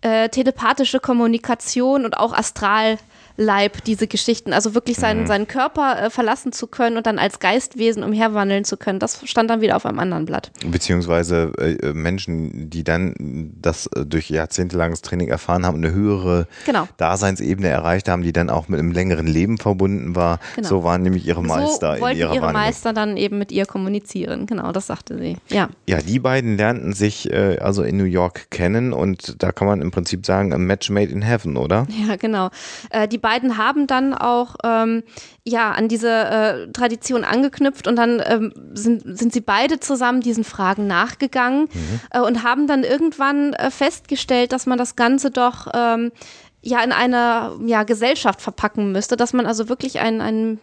[0.00, 2.98] äh, telepathische Kommunikation und auch Astral
[3.40, 4.52] Leib diese Geschichten.
[4.52, 5.26] Also wirklich seinen, mhm.
[5.26, 8.98] seinen Körper äh, verlassen zu können und dann als Geistwesen umherwandeln zu können.
[8.98, 10.50] Das stand dann wieder auf einem anderen Blatt.
[10.66, 13.14] Beziehungsweise äh, äh Menschen, die dann
[13.60, 16.86] das äh, durch jahrzehntelanges Training erfahren haben, eine höhere genau.
[16.98, 20.38] Daseinsebene erreicht haben, die dann auch mit einem längeren Leben verbunden war.
[20.56, 20.68] Genau.
[20.68, 24.46] So waren nämlich ihre Meister so in ihrer ihre Meister dann eben mit ihr kommunizieren.
[24.46, 25.36] Genau, das sagte sie.
[25.48, 29.66] Ja, ja die beiden lernten sich äh, also in New York kennen und da kann
[29.66, 31.86] man im Prinzip sagen, a match made in heaven, oder?
[32.06, 32.50] Ja, genau.
[32.90, 35.04] Äh, die beiden beiden haben dann auch ähm,
[35.44, 40.42] ja an diese äh, Tradition angeknüpft und dann ähm, sind, sind sie beide zusammen diesen
[40.42, 42.00] Fragen nachgegangen mhm.
[42.10, 46.10] äh, und haben dann irgendwann äh, festgestellt, dass man das Ganze doch ähm,
[46.60, 50.60] ja in eine ja, Gesellschaft verpacken müsste, dass man also wirklich einen, einen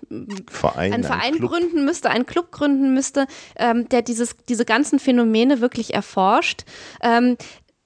[0.50, 5.00] Verein, einen Verein ein gründen müsste, einen Club gründen müsste, ähm, der dieses, diese ganzen
[5.00, 6.66] Phänomene wirklich erforscht.
[7.02, 7.38] Ähm,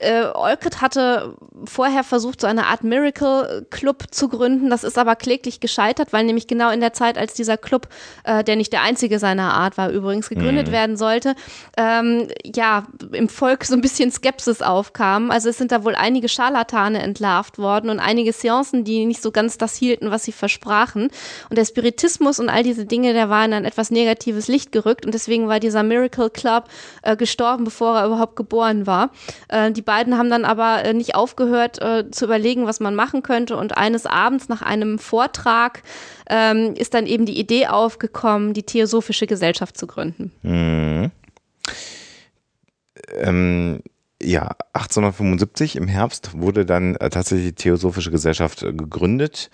[0.01, 1.35] äh, Olkert hatte
[1.65, 4.69] vorher versucht, so eine Art Miracle Club zu gründen.
[4.69, 7.87] Das ist aber kläglich gescheitert, weil nämlich genau in der Zeit, als dieser Club,
[8.23, 10.71] äh, der nicht der einzige seiner Art war, übrigens gegründet mhm.
[10.71, 11.35] werden sollte,
[11.77, 15.29] ähm, ja, im Volk so ein bisschen Skepsis aufkam.
[15.29, 19.31] Also es sind da wohl einige Scharlatane entlarvt worden und einige Seancen, die nicht so
[19.31, 21.09] ganz das hielten, was sie versprachen.
[21.49, 25.05] Und der Spiritismus und all diese Dinge, der war in ein etwas negatives Licht gerückt
[25.05, 26.65] und deswegen war dieser Miracle Club
[27.03, 29.11] äh, gestorben, bevor er überhaupt geboren war.
[29.47, 33.23] Äh, die beiden haben dann aber äh, nicht aufgehört äh, zu überlegen, was man machen
[33.23, 33.57] könnte.
[33.57, 35.83] Und eines Abends nach einem Vortrag
[36.29, 40.31] ähm, ist dann eben die Idee aufgekommen, die Theosophische Gesellschaft zu gründen.
[40.43, 41.11] Mhm.
[43.17, 43.81] Ähm,
[44.23, 49.49] ja, 1875 im Herbst wurde dann äh, tatsächlich die Theosophische Gesellschaft äh, gegründet.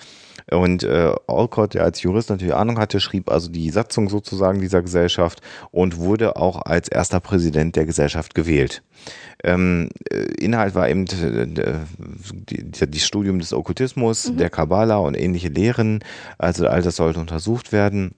[0.49, 4.82] Und äh, Alcott, der als Jurist natürlich Ahnung hatte, schrieb also die Satzung sozusagen dieser
[4.82, 8.82] Gesellschaft und wurde auch als erster Präsident der Gesellschaft gewählt.
[9.43, 14.38] Ähm, äh, Inhalt war eben das Studium des Okkultismus, mhm.
[14.38, 15.99] der Kabbala und ähnliche Lehren.
[16.38, 18.15] Also all das sollte untersucht werden.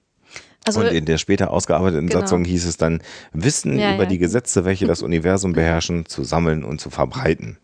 [0.77, 2.21] Also, und in der später ausgearbeiteten genau.
[2.21, 3.01] Satzung hieß es dann,
[3.33, 4.09] Wissen ja, über ja.
[4.09, 7.57] die Gesetze, welche das Universum beherrschen, zu sammeln und zu verbreiten.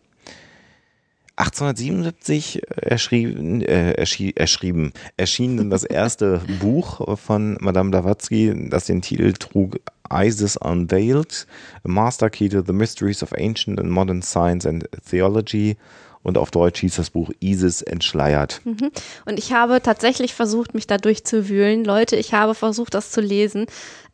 [1.38, 9.34] 1877 erschrieben, äh, erschrieben, erschien dann das erste Buch von Madame Blavatsky, das den Titel
[9.34, 9.78] trug
[10.10, 11.46] Isis Unveiled,
[11.84, 15.76] a Master Key to the Mysteries of Ancient and Modern Science and Theology
[16.26, 18.60] und auf Deutsch hieß das Buch Isis entschleiert.
[18.64, 18.90] Mhm.
[19.26, 21.84] Und ich habe tatsächlich versucht, mich da durchzuwühlen.
[21.84, 23.66] Leute, ich habe versucht, das zu lesen.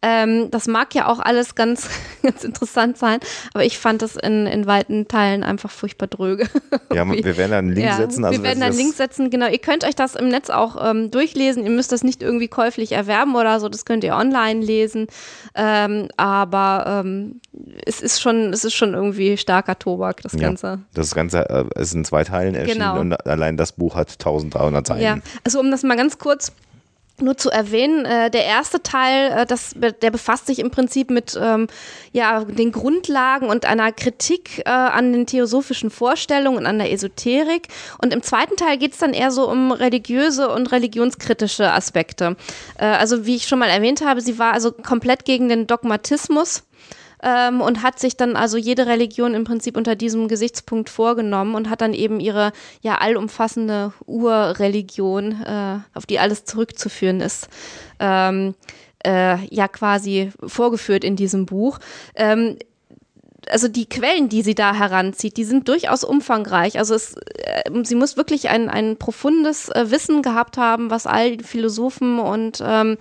[0.04, 1.88] Ähm, das mag ja auch alles ganz,
[2.22, 3.20] ganz interessant sein,
[3.54, 6.48] aber ich fand es in, in weiten Teilen einfach furchtbar dröge.
[6.92, 8.24] Ja, wir werden da einen Link ja, setzen.
[8.24, 9.46] Also wir werden da einen Link setzen, genau.
[9.46, 11.64] Ihr könnt euch das im Netz auch ähm, durchlesen.
[11.64, 15.06] Ihr müsst das nicht irgendwie käuflich erwerben oder so, das könnt ihr online lesen.
[15.54, 17.40] Ähm, aber ähm,
[17.86, 20.66] es ist schon, es ist schon irgendwie starker Tobak, das Ganze.
[20.66, 22.98] Ja, das Ganze äh, ist in zwei Teilen erschienen genau.
[22.98, 25.00] und allein das Buch hat 1300 Seiten.
[25.00, 26.52] Ja, also um das mal ganz kurz
[27.22, 31.38] nur zu erwähnen, äh, der erste Teil, äh, das, der befasst sich im Prinzip mit
[31.40, 31.68] ähm,
[32.12, 37.68] ja, den Grundlagen und einer Kritik äh, an den theosophischen Vorstellungen und an der Esoterik.
[37.98, 42.36] Und im zweiten Teil geht es dann eher so um religiöse und religionskritische Aspekte.
[42.78, 46.64] Äh, also wie ich schon mal erwähnt habe, sie war also komplett gegen den Dogmatismus
[47.22, 51.70] ähm, und hat sich dann also jede Religion im Prinzip unter diesem Gesichtspunkt vorgenommen und
[51.70, 57.48] hat dann eben ihre ja allumfassende Urreligion, äh, auf die alles zurückzuführen ist.
[57.98, 58.54] Ähm,
[59.04, 61.78] äh, ja quasi vorgeführt in diesem Buch.
[62.14, 62.56] Ähm,
[63.50, 66.78] also die Quellen, die sie da heranzieht, die sind durchaus umfangreich.
[66.78, 71.36] Also es, äh, sie muss wirklich ein, ein profundes äh, Wissen gehabt haben, was all
[71.36, 72.96] die Philosophen und ähm,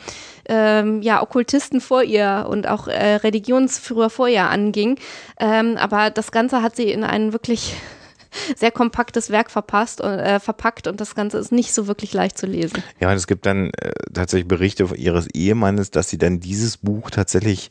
[0.49, 4.97] ähm, ja, Okkultisten vor ihr und auch äh, Religionsführer vor ihr anging.
[5.39, 7.75] Ähm, aber das Ganze hat sie in ein wirklich
[8.55, 12.37] sehr kompaktes Werk verpasst und äh, verpackt und das Ganze ist nicht so wirklich leicht
[12.37, 12.83] zu lesen.
[12.99, 17.11] Ja, und es gibt dann äh, tatsächlich Berichte ihres Ehemannes, dass sie dann dieses Buch
[17.11, 17.69] tatsächlich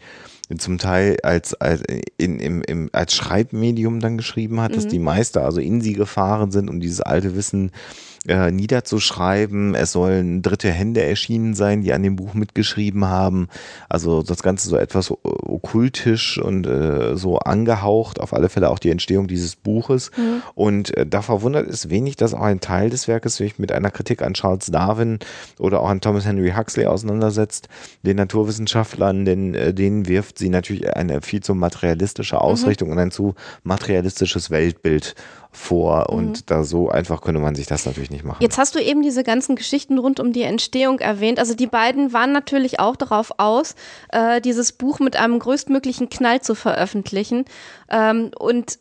[0.58, 1.82] zum Teil als, als,
[2.16, 4.74] in, im, im, als Schreibmedium dann geschrieben hat, mhm.
[4.76, 9.74] dass die Meister also in sie gefahren sind, um dieses alte Wissen äh, niederzuschreiben.
[9.74, 13.48] Es sollen dritte Hände erschienen sein, die an dem Buch mitgeschrieben haben.
[13.88, 18.20] Also das Ganze so etwas okkultisch und äh, so angehaucht.
[18.20, 20.10] Auf alle Fälle auch die Entstehung dieses Buches.
[20.16, 20.42] Mhm.
[20.54, 23.90] Und äh, da verwundert es wenig, dass auch ein Teil des Werkes sich mit einer
[23.90, 25.18] Kritik an Charles Darwin
[25.58, 27.68] oder auch an Thomas Henry Huxley auseinandersetzt,
[28.02, 32.42] den Naturwissenschaftlern, denn äh, denen wirft sie natürlich eine viel zu materialistische mhm.
[32.42, 32.92] Ausrichtung mhm.
[32.92, 35.14] und ein zu materialistisches Weltbild
[35.50, 36.18] vor mhm.
[36.18, 38.38] und da so einfach könnte man sich das natürlich nicht machen.
[38.40, 41.38] Jetzt hast du eben diese ganzen Geschichten rund um die Entstehung erwähnt.
[41.38, 43.74] Also die beiden waren natürlich auch darauf aus,
[44.10, 47.44] äh, dieses Buch mit einem größtmöglichen Knall zu veröffentlichen.
[47.90, 48.78] Ähm, und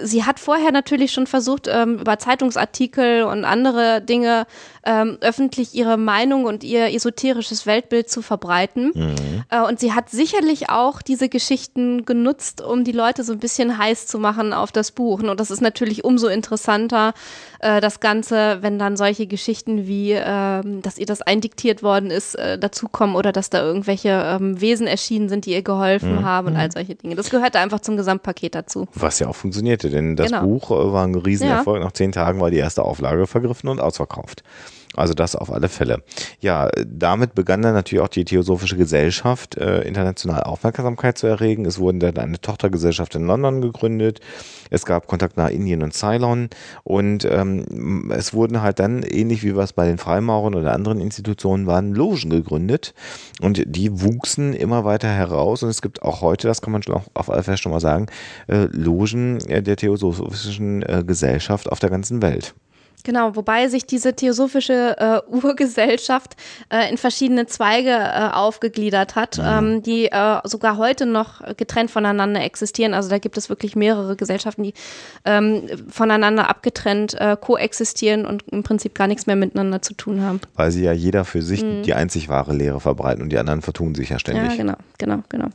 [0.00, 4.46] sie hat vorher natürlich schon versucht, ähm, über Zeitungsartikel und andere Dinge
[4.88, 8.92] ähm, öffentlich ihre Meinung und ihr esoterisches Weltbild zu verbreiten.
[8.94, 9.44] Mhm.
[9.50, 13.76] Äh, und sie hat sicherlich auch diese Geschichten genutzt, um die Leute so ein bisschen
[13.76, 15.20] heiß zu machen auf das Buch.
[15.22, 17.12] Und das ist natürlich umso interessanter,
[17.58, 22.34] äh, das Ganze, wenn dann solche Geschichten wie, äh, dass ihr das eindiktiert worden ist,
[22.36, 26.24] äh, dazukommen oder dass da irgendwelche ähm, Wesen erschienen sind, die ihr geholfen mhm.
[26.24, 27.14] haben und all solche Dinge.
[27.14, 28.88] Das gehört einfach zum Gesamtpaket dazu.
[28.94, 30.44] Was ja auch funktionierte, denn das genau.
[30.44, 31.78] Buch äh, war ein Riesenerfolg.
[31.78, 31.84] Ja.
[31.84, 34.42] Nach zehn Tagen war die erste Auflage vergriffen und ausverkauft.
[34.98, 36.02] Also das auf alle Fälle.
[36.40, 41.64] Ja, damit begann dann natürlich auch die Theosophische Gesellschaft äh, international Aufmerksamkeit zu erregen.
[41.64, 44.20] Es wurden dann eine Tochtergesellschaft in London gegründet.
[44.70, 46.50] Es gab Kontakt nach Indien und Ceylon
[46.84, 51.66] und ähm, es wurden halt dann, ähnlich wie was bei den Freimaurern oder anderen Institutionen
[51.66, 52.94] waren, Logen gegründet
[53.40, 56.94] und die wuchsen immer weiter heraus und es gibt auch heute, das kann man schon
[56.94, 58.06] auch auf alle Fälle schon mal sagen,
[58.48, 62.54] äh, Logen äh, der Theosophischen äh, Gesellschaft auf der ganzen Welt.
[63.04, 66.36] Genau, wobei sich diese theosophische äh, Urgesellschaft
[66.70, 69.44] äh, in verschiedene Zweige äh, aufgegliedert hat, mhm.
[69.46, 72.94] ähm, die äh, sogar heute noch getrennt voneinander existieren.
[72.94, 74.74] Also da gibt es wirklich mehrere Gesellschaften, die
[75.24, 80.40] ähm, voneinander abgetrennt äh, koexistieren und im Prinzip gar nichts mehr miteinander zu tun haben.
[80.54, 81.82] Weil sie ja jeder für sich mhm.
[81.82, 84.50] die einzig wahre Lehre verbreiten und die anderen vertun sich ja ständig.
[84.50, 85.48] Ja, genau, genau, genau.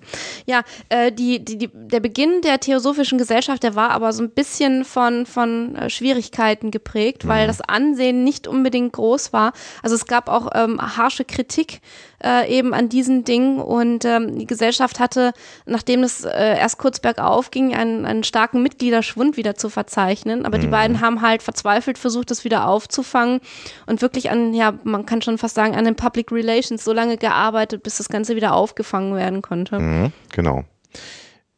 [0.45, 4.31] Ja, äh, die, die, die, der Beginn der theosophischen Gesellschaft, der war aber so ein
[4.31, 9.51] bisschen von, von Schwierigkeiten geprägt, weil weil das Ansehen nicht unbedingt groß war.
[9.81, 11.81] Also es gab auch ähm, harsche Kritik
[12.23, 15.33] äh, eben an diesen Dingen und ähm, die Gesellschaft hatte,
[15.65, 20.45] nachdem es äh, erst kurz bergauf ging, einen, einen starken Mitgliederschwund wieder zu verzeichnen.
[20.45, 20.61] Aber mhm.
[20.61, 23.41] die beiden haben halt verzweifelt versucht, das wieder aufzufangen
[23.87, 27.17] und wirklich an, ja, man kann schon fast sagen, an den Public Relations so lange
[27.17, 29.79] gearbeitet, bis das Ganze wieder aufgefangen werden konnte.
[29.79, 30.63] Mhm, genau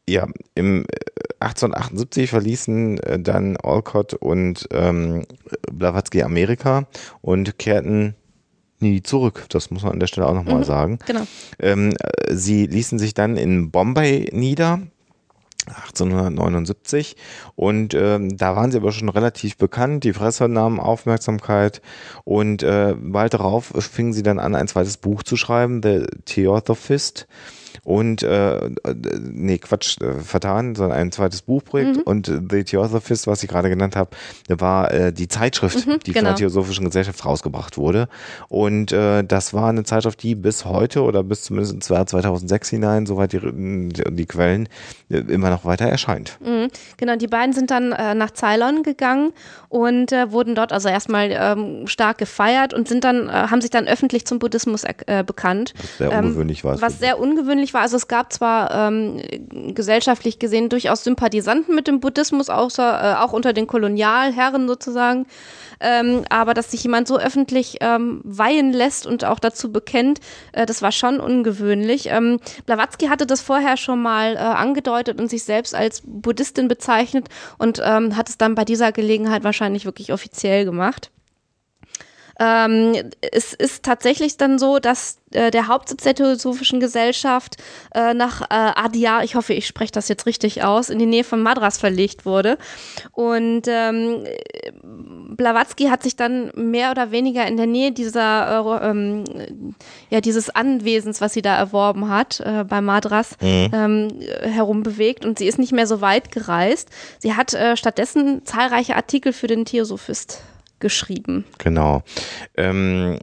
[0.07, 0.85] ja, im
[1.39, 5.25] 1878 äh, verließen äh, dann Olcott und ähm,
[5.71, 6.87] Blavatsky Amerika
[7.21, 8.15] und kehrten
[8.79, 9.45] nie zurück.
[9.49, 10.99] Das muss man an der Stelle auch nochmal mhm, sagen.
[11.07, 11.23] Genau.
[11.59, 14.81] Ähm, äh, sie ließen sich dann in Bombay nieder.
[15.67, 17.15] 1879
[17.55, 21.81] und ähm, da waren sie aber schon relativ bekannt, die Presse nahm Aufmerksamkeit
[22.23, 27.25] und äh, bald darauf fingen sie dann an, ein zweites Buch zu schreiben, The Theosophist
[27.83, 28.69] und äh,
[29.19, 32.03] nee, Quatsch, äh, vertan, sondern ein zweites Buchprojekt mhm.
[32.03, 34.11] und The Theosophist, was ich gerade genannt habe,
[34.49, 36.19] war äh, die Zeitschrift, mhm, die genau.
[36.19, 38.07] von der Theosophischen Gesellschaft rausgebracht wurde.
[38.47, 42.69] Und äh, das war eine Zeitschrift, die bis heute oder bis zumindest ins Jahr 2006
[42.69, 44.69] hinein, soweit die, die Quellen,
[45.09, 46.37] äh, immer noch weiter erscheint.
[46.41, 49.33] Mhm, genau, die beiden sind dann äh, nach Ceylon gegangen
[49.69, 53.71] und äh, wurden dort also erstmal ähm, stark gefeiert und sind dann, äh, haben sich
[53.71, 55.73] dann öffentlich zum Buddhismus äh, bekannt.
[55.77, 56.81] Was sehr ungewöhnlich ähm, war.
[56.81, 57.81] Was sehr ungewöhnlich war.
[57.81, 59.21] Also es gab zwar ähm,
[59.73, 65.25] gesellschaftlich gesehen durchaus Sympathisanten mit dem Buddhismus, außer, äh, auch unter den Kolonialherren sozusagen.
[65.79, 70.19] Ähm, aber dass sich jemand so öffentlich ähm, weihen lässt und auch dazu bekennt,
[70.53, 72.07] äh, das war schon ungewöhnlich.
[72.09, 77.27] Ähm, Blavatsky hatte das vorher schon mal äh, angedeutet und sich selbst als Buddhistin bezeichnet
[77.57, 81.11] und ähm, hat es dann bei dieser Gelegenheit wahrscheinlich wirklich offiziell gemacht.
[82.39, 87.57] Ähm, es ist tatsächlich dann so, dass äh, der Hauptsitz der Theosophischen Gesellschaft
[87.93, 91.23] äh, nach äh, Adyar, ich hoffe, ich spreche das jetzt richtig aus, in die Nähe
[91.23, 92.57] von Madras verlegt wurde.
[93.11, 94.25] Und ähm,
[95.29, 99.23] Blavatsky hat sich dann mehr oder weniger in der Nähe dieser, äh, ähm,
[100.09, 103.69] ja, dieses Anwesens, was sie da erworben hat, äh, bei Madras, mhm.
[103.73, 106.89] ähm, herumbewegt und sie ist nicht mehr so weit gereist.
[107.19, 110.41] Sie hat äh, stattdessen zahlreiche Artikel für den Theosophist
[110.85, 111.45] geschrieben.
[111.57, 112.03] Genau.
[112.55, 113.17] Ähm,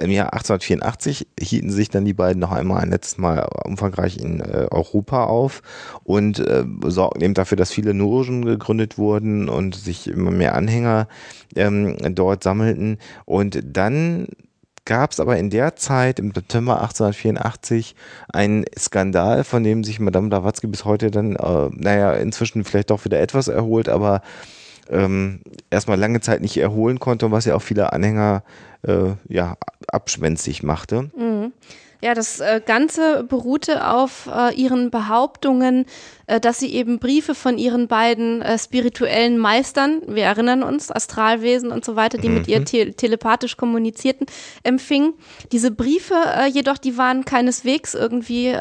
[0.00, 4.38] Im Jahr 1884 hielten sich dann die beiden noch einmal ein letztes Mal umfangreich in
[4.38, 5.62] äh, Europa auf
[6.04, 11.08] und äh, sorgten eben dafür, dass viele Logen gegründet wurden und sich immer mehr Anhänger
[11.56, 12.98] ähm, dort sammelten.
[13.24, 14.28] Und dann
[14.84, 17.96] gab es aber in der Zeit, im September 1884,
[18.32, 23.04] einen Skandal, von dem sich Madame Blavatsky bis heute dann, äh, naja, inzwischen vielleicht doch
[23.04, 24.22] wieder etwas erholt, aber
[24.90, 28.42] ähm, erstmal lange Zeit nicht erholen konnte und was ja auch viele Anhänger
[28.86, 29.56] äh, ja,
[29.88, 31.10] abschwänzig machte.
[31.16, 31.52] Mhm.
[32.00, 35.84] Ja, das äh, Ganze beruhte auf äh, ihren Behauptungen,
[36.28, 41.72] äh, dass sie eben Briefe von ihren beiden äh, spirituellen Meistern, wir erinnern uns, Astralwesen
[41.72, 42.34] und so weiter, die mhm.
[42.34, 44.28] mit ihr te telepathisch kommunizierten,
[44.62, 45.14] empfing.
[45.50, 48.54] Diese Briefe äh, jedoch, die waren keineswegs irgendwie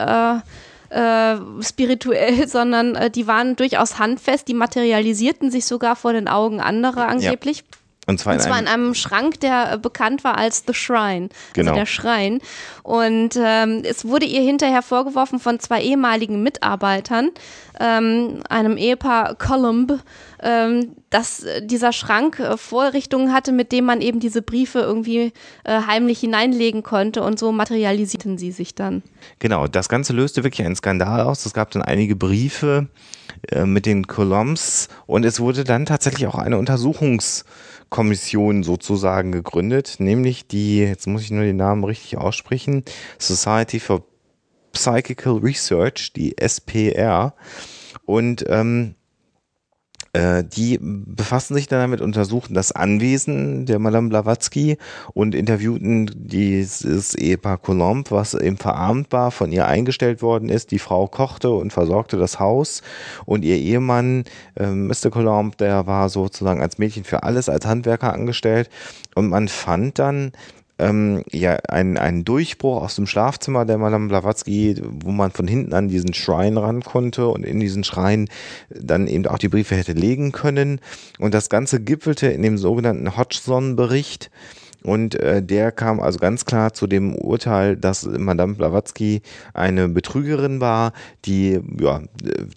[0.89, 6.59] äh, spirituell, sondern äh, die waren durchaus handfest, die materialisierten sich sogar vor den Augen
[6.59, 7.57] anderer angeblich.
[7.57, 7.76] Ja.
[8.09, 10.73] Und zwar, und zwar in, einem, in, einem, Schrank, der äh, bekannt war als The
[10.73, 11.71] Shrine, also genau.
[11.71, 12.39] also der Schrein.
[12.83, 17.31] Und ähm, es wurde ihr hinterher vorgeworfen von zwei ehemaligen Mitarbeitern,
[17.81, 20.01] ähm, einem Ehepaar Columb,
[20.41, 25.33] ähm, dass dieser Schrank äh, Vorrichtungen hatte, mit dem man eben diese Briefe irgendwie
[25.65, 29.03] äh, heimlich hineinlegen konnte und so materialisierten sie sich dann.
[29.39, 31.45] Genau, das Ganze löste wirklich einen Skandal aus.
[31.45, 32.87] Es gab dann einige Briefe
[33.51, 37.43] äh, mit den Colombs und es wurde dann tatsächlich auch eine Untersuchungs-
[37.89, 42.83] Kommission sozusagen gegründet, nämlich die, jetzt muss ich nur den Namen richtig aussprechen,
[43.17, 44.03] Society for
[44.73, 47.33] Psychical Research, die SPR.
[48.05, 49.06] Und ähm, äh,
[50.15, 54.77] die befassen sich dann damit, untersuchten das Anwesen der Madame Blavatsky
[55.13, 60.71] und interviewten dieses Ehepaar Colomb, was eben verarmt war, von ihr eingestellt worden ist.
[60.71, 62.81] Die Frau kochte und versorgte das Haus
[63.25, 64.23] und ihr Ehemann,
[64.55, 65.09] äh, Mr.
[65.11, 68.69] Colomb, der war sozusagen als Mädchen für alles, als Handwerker angestellt.
[69.15, 70.31] Und man fand dann,
[70.79, 75.73] ähm, ja ein, ein Durchbruch aus dem Schlafzimmer der Madame Blavatsky, wo man von hinten
[75.73, 78.29] an diesen Schrein ran konnte und in diesen Schrein
[78.69, 80.79] dann eben auch die Briefe hätte legen können.
[81.19, 84.29] Und das Ganze gipfelte in dem sogenannten Hodgson-Bericht.
[84.83, 89.21] Und äh, der kam also ganz klar zu dem Urteil, dass Madame Blavatsky
[89.53, 90.93] eine Betrügerin war,
[91.25, 92.01] die ja,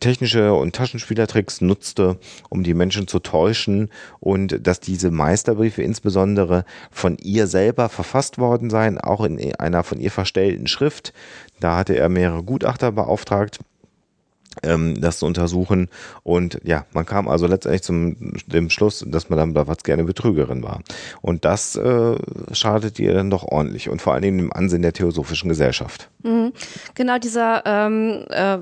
[0.00, 7.16] technische und Taschenspielertricks nutzte, um die Menschen zu täuschen und dass diese Meisterbriefe insbesondere von
[7.18, 11.12] ihr selber verfasst worden seien, auch in einer von ihr verstellten Schrift.
[11.58, 13.60] Da hatte er mehrere Gutachter beauftragt
[14.62, 15.88] ähm, das zu untersuchen.
[16.22, 20.80] Und ja, man kam also letztendlich zum dem Schluss, dass Madame Blavatsky eine Betrügerin war.
[21.20, 22.16] Und das äh,
[22.52, 26.08] schadet ihr dann doch ordentlich und vor allen Dingen im Ansehen der Theosophischen Gesellschaft.
[26.22, 26.52] Mhm.
[26.94, 28.58] Genau, dieser ähm, äh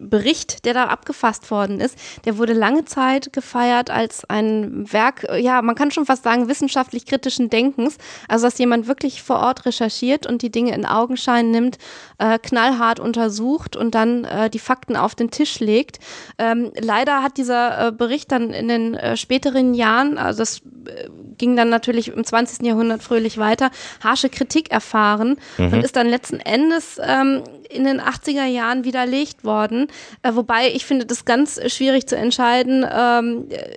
[0.00, 5.62] Bericht, der da abgefasst worden ist, der wurde lange Zeit gefeiert als ein Werk, ja,
[5.62, 7.98] man kann schon fast sagen, wissenschaftlich kritischen Denkens.
[8.28, 11.78] Also, dass jemand wirklich vor Ort recherchiert und die Dinge in Augenschein nimmt,
[12.18, 15.98] äh, knallhart untersucht und dann äh, die Fakten auf den Tisch legt.
[16.38, 21.08] Ähm, leider hat dieser äh, Bericht dann in den äh, späteren Jahren, also das äh,
[21.42, 22.64] ging dann natürlich im 20.
[22.64, 25.72] Jahrhundert fröhlich weiter, harsche Kritik erfahren mhm.
[25.72, 29.88] und ist dann letzten Endes ähm, in den 80er Jahren widerlegt worden.
[30.22, 32.86] Äh, wobei ich finde das ganz schwierig zu entscheiden.
[32.88, 33.74] Ähm, äh,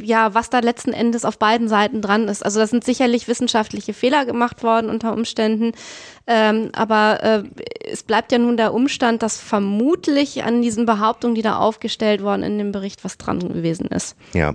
[0.00, 2.44] ja, was da letzten Endes auf beiden Seiten dran ist.
[2.44, 5.72] Also da sind sicherlich wissenschaftliche Fehler gemacht worden unter Umständen.
[6.26, 7.42] Ähm, aber äh,
[7.84, 12.42] es bleibt ja nun der Umstand, dass vermutlich an diesen Behauptungen, die da aufgestellt worden
[12.42, 14.16] in dem Bericht, was dran gewesen ist.
[14.32, 14.54] Ja,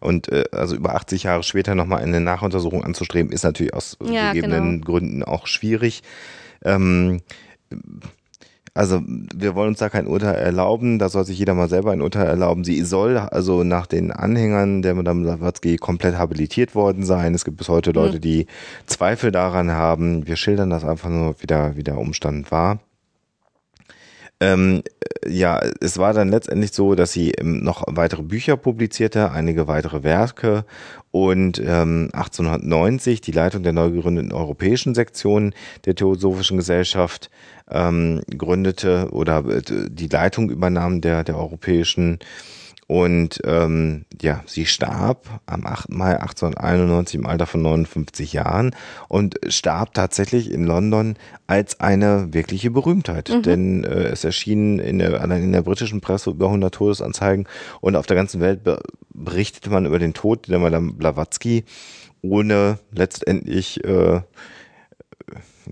[0.00, 4.32] und äh, also über 80 Jahre später nochmal eine Nachuntersuchung anzustreben, ist natürlich aus ja,
[4.32, 4.84] gegebenen genau.
[4.84, 6.02] Gründen auch schwierig.
[6.64, 7.20] Ähm,
[8.74, 12.00] also wir wollen uns da kein Urteil erlauben, da soll sich jeder mal selber ein
[12.00, 12.64] Urteil erlauben.
[12.64, 17.34] Sie soll also nach den Anhängern der Madame Blavatsky komplett habilitiert worden sein.
[17.34, 18.46] Es gibt bis heute Leute, die
[18.86, 20.26] Zweifel daran haben.
[20.26, 22.78] Wir schildern das einfach nur, wie der, wie der Umstand war.
[24.42, 24.82] Ähm,
[25.24, 30.64] ja, es war dann letztendlich so, dass sie noch weitere Bücher publizierte, einige weitere Werke.
[31.12, 37.30] Und ähm, 1890 die Leitung der neu gegründeten europäischen Sektion der Theosophischen Gesellschaft
[37.70, 42.18] ähm, gründete oder äh, die Leitung übernahm der, der europäischen
[42.92, 45.88] und ähm, ja, sie starb am 8.
[45.88, 48.76] Mai 1891 im Alter von 59 Jahren
[49.08, 53.30] und starb tatsächlich in London als eine wirkliche Berühmtheit.
[53.30, 53.42] Mhm.
[53.44, 57.48] Denn äh, es erschienen in der, in der britischen Presse über 100 Todesanzeigen
[57.80, 58.60] und auf der ganzen Welt
[59.14, 61.64] berichtete man über den Tod der Madame Blavatsky,
[62.20, 64.20] ohne letztendlich äh,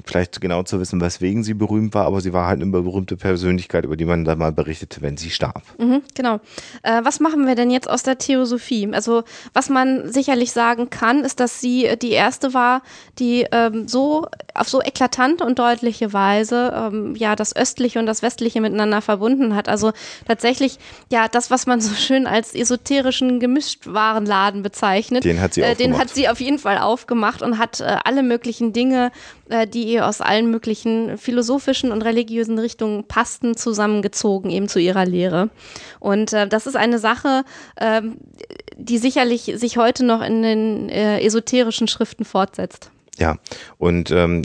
[0.04, 3.84] vielleicht genau zu wissen, weswegen sie berühmt war, aber sie war halt eine berühmte Persönlichkeit,
[3.84, 5.62] über die man dann mal berichtete, wenn sie starb.
[5.78, 6.40] Mhm, genau.
[6.82, 8.88] Äh, was machen wir denn jetzt aus der Theosophie?
[8.92, 12.82] Also, was man sicherlich sagen kann, ist, dass sie die erste war,
[13.18, 18.22] die ähm, so auf so eklatante und deutliche Weise ähm, ja das östliche und das
[18.22, 19.68] westliche miteinander verbunden hat.
[19.68, 19.92] Also
[20.26, 20.78] tatsächlich
[21.10, 25.24] ja das, was man so schön als esoterischen Gemischtwarenladen bezeichnet.
[25.24, 28.22] Den hat sie äh, Den hat sie auf jeden Fall aufgemacht und hat äh, alle
[28.22, 29.12] möglichen Dinge,
[29.48, 35.06] äh, die die aus allen möglichen philosophischen und religiösen Richtungen passten, zusammengezogen eben zu ihrer
[35.06, 35.50] Lehre.
[35.98, 37.44] Und äh, das ist eine Sache,
[37.76, 38.02] äh,
[38.76, 42.90] die sicherlich sich heute noch in den äh, esoterischen Schriften fortsetzt.
[43.18, 43.36] Ja,
[43.78, 44.42] und ähm,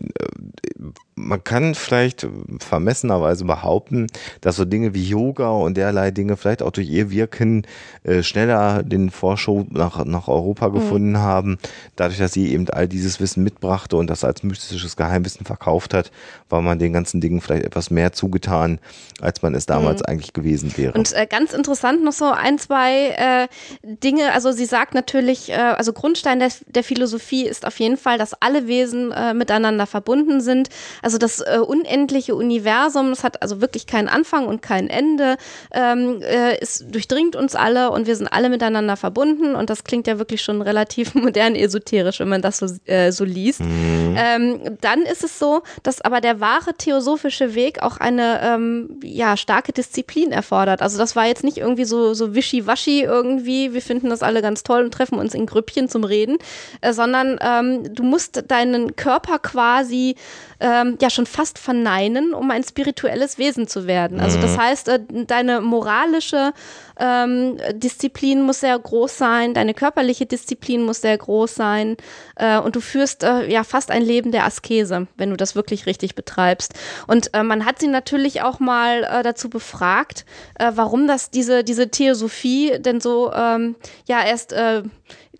[1.16, 2.28] man kann vielleicht
[2.60, 4.08] vermessenerweise behaupten,
[4.42, 7.66] dass so Dinge wie Yoga und derlei Dinge vielleicht auch durch ihr Wirken
[8.04, 10.74] äh, schneller den Vorschub nach, nach Europa mhm.
[10.74, 11.20] gefunden mhm.
[11.20, 11.58] haben,
[11.96, 16.12] dadurch, dass sie eben all dieses Wissen mitbrachte und das als mystisches Geheimwissen verkauft hat,
[16.50, 18.80] war man den ganzen Dingen vielleicht etwas mehr zugetan,
[19.22, 20.08] als man es damals mhm.
[20.08, 20.98] eigentlich gewesen wäre.
[20.98, 23.48] Und äh, ganz interessant noch so ein, zwei äh,
[23.84, 28.18] Dinge, also sie sagt natürlich, äh, also Grundstein der, der Philosophie ist auf jeden Fall,
[28.18, 30.68] dass alle Wesen äh, miteinander verbunden sind.
[31.06, 35.38] Also das äh, unendliche Universum, das hat also wirklich keinen Anfang und kein Ende,
[35.72, 40.08] ähm, äh, es durchdringt uns alle und wir sind alle miteinander verbunden und das klingt
[40.08, 43.60] ja wirklich schon relativ modern esoterisch, wenn man das so, äh, so liest.
[43.60, 44.16] Mhm.
[44.18, 49.38] Ähm, dann ist es so, dass aber der wahre theosophische Weg auch eine ähm, ja,
[49.38, 50.82] starke Disziplin erfordert.
[50.82, 54.64] Also das war jetzt nicht irgendwie so, so wischiwaschi irgendwie, wir finden das alle ganz
[54.64, 56.40] toll und treffen uns in Grüppchen zum Reden,
[56.82, 60.16] äh, sondern ähm, du musst deinen Körper quasi
[60.60, 64.20] ähm, ja schon fast verneinen, um ein spirituelles Wesen zu werden.
[64.20, 64.62] Also das mhm.
[64.62, 66.54] heißt, äh, deine moralische
[67.00, 71.98] ähm, Disziplin muss sehr groß sein, deine körperliche Disziplin muss sehr groß sein
[72.36, 75.86] äh, und du führst äh, ja fast ein Leben der Askese, wenn du das wirklich
[75.86, 76.74] richtig betreibst.
[77.08, 80.26] Und äh, man hat sie natürlich auch mal äh, dazu befragt,
[80.60, 83.76] äh, warum das diese, diese Theosophie denn so ähm,
[84.08, 84.54] ja erst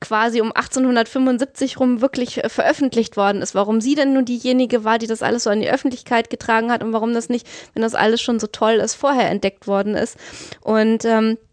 [0.06, 3.56] quasi um 1875 rum wirklich äh, veröffentlicht worden ist.
[3.56, 6.84] Warum sie denn nun diejenige war, die das alles so an die Öffentlichkeit getragen hat
[6.84, 10.18] und warum das nicht, wenn das alles schon so toll ist, vorher entdeckt worden ist.
[10.62, 11.45] Und ähm, äh,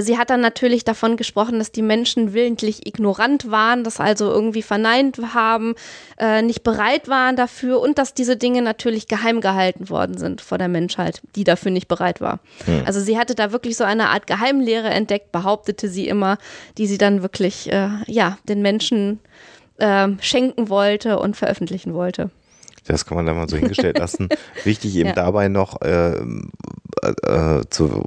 [0.00, 4.62] sie hat dann natürlich davon gesprochen, dass die Menschen willentlich ignorant waren, das also irgendwie
[4.62, 5.74] verneint haben,
[6.18, 10.58] äh, nicht bereit waren dafür und dass diese Dinge natürlich geheim gehalten worden sind vor
[10.58, 12.40] der Menschheit, die dafür nicht bereit war.
[12.64, 12.82] Hm.
[12.84, 16.38] Also sie hatte da wirklich so eine Art Geheimlehre entdeckt, behauptete sie immer,
[16.78, 19.20] die sie dann wirklich äh, ja den Menschen
[19.78, 22.30] äh, schenken wollte und veröffentlichen wollte.
[22.86, 24.28] Das kann man da mal so hingestellt lassen.
[24.64, 25.14] Wichtig eben ja.
[25.14, 26.20] dabei noch äh,
[27.02, 28.04] äh, zu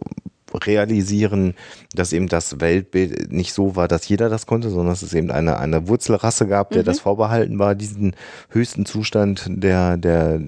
[0.53, 1.53] realisieren,
[1.93, 5.31] dass eben das Weltbild nicht so war, dass jeder das konnte, sondern dass es eben
[5.31, 6.85] eine, eine Wurzelrasse gab, der mhm.
[6.85, 8.15] das vorbehalten war, diesen
[8.49, 10.39] höchsten Zustand der, der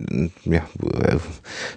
[0.45, 0.61] ja,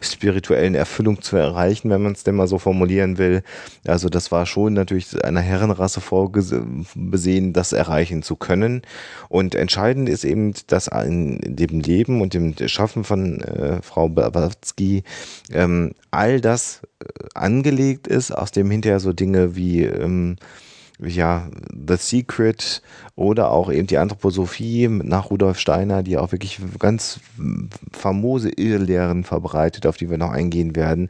[0.00, 3.42] spirituellen Erfüllung zu erreichen, wenn man es denn mal so formulieren will.
[3.86, 8.82] Also das war schon natürlich einer Herrenrasse vorbesehen, das erreichen zu können.
[9.28, 15.02] Und entscheidend ist eben, dass in dem Leben und dem Schaffen von äh, Frau Blavatsky
[15.52, 20.36] ähm, all das äh, angelegt ist, aus dem hinterher so Dinge wie ähm,
[21.00, 22.82] ja, The Secret
[23.16, 27.20] oder auch eben die Anthroposophie nach Rudolf Steiner, die auch wirklich ganz
[27.92, 31.08] famose Irrlehren verbreitet, auf die wir noch eingehen werden.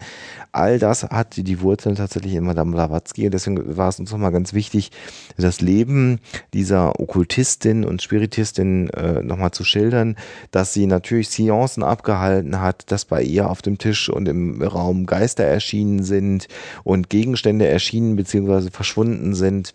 [0.52, 4.32] All das hat die Wurzeln tatsächlich in Madame Blavatsky und deswegen war es uns nochmal
[4.32, 4.90] ganz wichtig,
[5.38, 6.20] das Leben
[6.52, 10.16] dieser Okkultistin und Spiritistin äh, nochmal zu schildern,
[10.50, 15.06] dass sie natürlich Seancen abgehalten hat, dass bei ihr auf dem Tisch und im Raum
[15.06, 16.48] Geister erschienen sind
[16.82, 18.70] und Gegenstände erschienen bzw.
[18.70, 19.72] verschwunden sind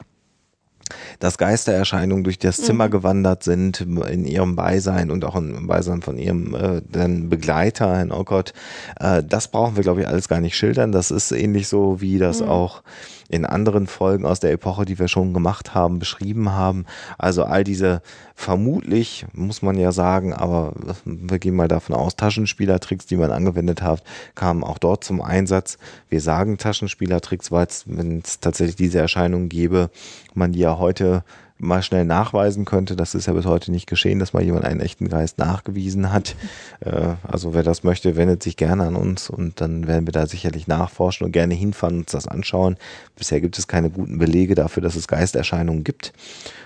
[1.19, 2.91] dass Geistererscheinungen durch das Zimmer mhm.
[2.91, 8.11] gewandert sind in ihrem Beisein und auch im Beisein von ihrem äh, dann Begleiter, Herrn
[8.11, 8.53] Ockott.
[8.99, 10.91] Äh, das brauchen wir, glaube ich, alles gar nicht schildern.
[10.91, 12.49] Das ist ähnlich so, wie das mhm.
[12.49, 12.83] auch
[13.29, 16.85] in anderen Folgen aus der Epoche, die wir schon gemacht haben, beschrieben haben.
[17.17, 18.01] Also all diese
[18.35, 20.73] vermutlich, muss man ja sagen, aber
[21.05, 24.03] wir gehen mal davon aus, Taschenspielertricks, die man angewendet hat,
[24.35, 25.77] kamen auch dort zum Einsatz.
[26.09, 29.91] Wir sagen Taschenspielertricks, weil es, wenn es tatsächlich diese Erscheinungen gäbe,
[30.33, 31.23] man die ja heute
[31.59, 32.95] mal schnell nachweisen könnte.
[32.95, 36.35] Das ist ja bis heute nicht geschehen, dass mal jemand einen echten Geist nachgewiesen hat.
[36.81, 40.27] Äh, also wer das möchte, wendet sich gerne an uns und dann werden wir da
[40.27, 42.77] sicherlich nachforschen und gerne hinfahren und uns das anschauen.
[43.17, 46.13] Bisher gibt es keine guten Belege dafür, dass es Geisterscheinungen gibt.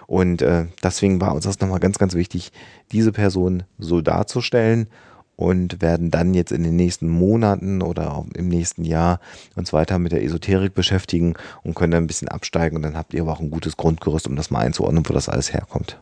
[0.06, 2.52] Und äh, deswegen war uns das nochmal ganz, ganz wichtig,
[2.92, 4.88] diese Person so darzustellen
[5.36, 9.20] und werden dann jetzt in den nächsten Monaten oder auch im nächsten Jahr
[9.56, 13.14] uns weiter mit der Esoterik beschäftigen und können dann ein bisschen absteigen und dann habt
[13.14, 16.00] ihr aber auch ein gutes Grundgerüst, um das mal einzuordnen, wo das alles herkommt.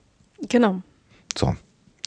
[0.49, 0.81] Genau.
[1.37, 1.55] So,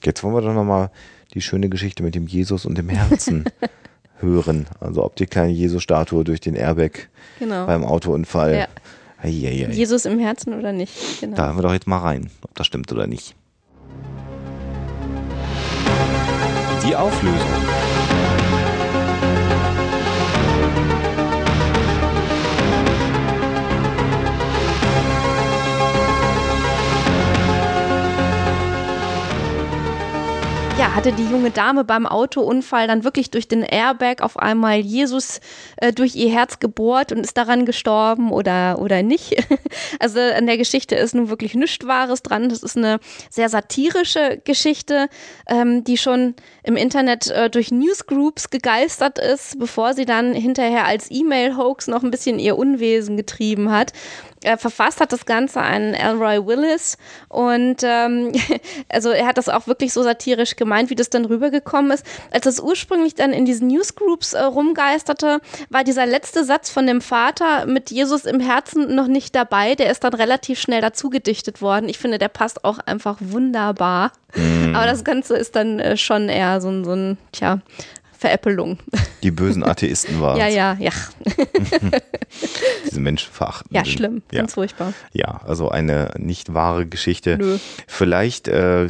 [0.02, 0.90] jetzt wollen wir doch nochmal
[1.32, 3.44] die schöne Geschichte mit dem Jesus und dem Herzen
[4.18, 4.66] hören.
[4.80, 7.08] Also ob die kleine Jesus-Statue durch den Airbag
[7.38, 7.66] genau.
[7.66, 8.54] beim Autounfall.
[8.54, 8.68] Ja.
[9.22, 9.72] Ei, ei, ei.
[9.72, 11.20] Jesus im Herzen oder nicht?
[11.20, 11.36] Genau.
[11.36, 13.34] Da hören wir doch jetzt mal rein, ob das stimmt oder nicht.
[16.86, 17.93] Die Auflösung.
[31.04, 35.40] Hatte die junge Dame beim Autounfall dann wirklich durch den Airbag auf einmal Jesus
[35.76, 39.36] äh, durch ihr Herz gebohrt und ist daran gestorben oder, oder nicht.
[40.00, 42.48] Also an der Geschichte ist nun wirklich nichts Wahres dran.
[42.48, 43.00] Das ist eine
[43.30, 45.08] sehr satirische Geschichte,
[45.48, 51.10] ähm, die schon im Internet äh, durch Newsgroups gegeistert ist, bevor sie dann hinterher als
[51.10, 53.92] E-Mail-Hoax noch ein bisschen ihr Unwesen getrieben hat.
[54.44, 58.32] Äh, verfasst hat das Ganze ein Elroy Willis und ähm,
[58.90, 62.04] also er hat das auch wirklich so satirisch gemeint, wie das dann rübergekommen ist.
[62.30, 65.40] Als das ursprünglich dann in diesen Newsgroups äh, rumgeisterte,
[65.70, 69.74] war dieser letzte Satz von dem Vater mit Jesus im Herzen noch nicht dabei.
[69.74, 71.88] Der ist dann relativ schnell dazu gedichtet worden.
[71.88, 74.12] Ich finde, der passt auch einfach wunderbar.
[74.34, 74.76] Mm.
[74.76, 77.60] Aber das Ganze ist dann äh, schon eher so, so ein, tja,
[78.24, 78.78] Veräppelung.
[79.22, 80.38] Die bösen Atheisten waren.
[80.38, 80.92] ja, ja, ja.
[82.86, 83.68] Diese Menschen verachten.
[83.70, 84.38] Ja, schlimm, ja.
[84.40, 84.94] ganz furchtbar.
[85.12, 87.36] Ja, also eine nicht wahre Geschichte.
[87.36, 87.58] Nö.
[87.86, 88.88] Vielleicht äh,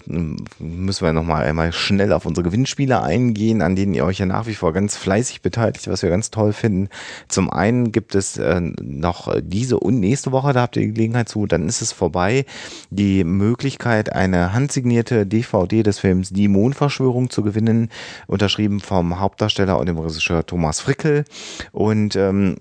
[0.61, 4.47] müssen wir nochmal einmal schnell auf unsere Gewinnspiele eingehen, an denen ihr euch ja nach
[4.47, 6.91] wie vor ganz fleißig beteiligt, was wir ganz toll finden.
[7.27, 11.29] Zum einen gibt es äh, noch diese und nächste Woche, da habt ihr die Gelegenheit
[11.29, 12.47] zu, dann ist es vorbei,
[12.91, 17.89] die Möglichkeit, eine handsignierte DVD des Films Die Mondverschwörung zu gewinnen,
[18.29, 21.25] unterschrieben vom Hauptdarsteller und dem Regisseur Thomas Frickel.
[21.73, 22.57] Und ähm,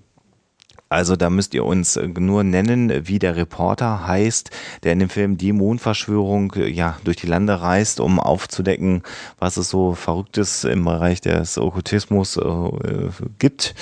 [0.88, 4.50] also da müsst ihr uns nur nennen, wie der Reporter heißt,
[4.84, 9.02] der in dem Film Die Mondverschwörung ja durch die Lande reist, um aufzudecken,
[9.38, 13.08] was es so Verrücktes im Bereich des Okkultismus äh,
[13.38, 13.74] gibt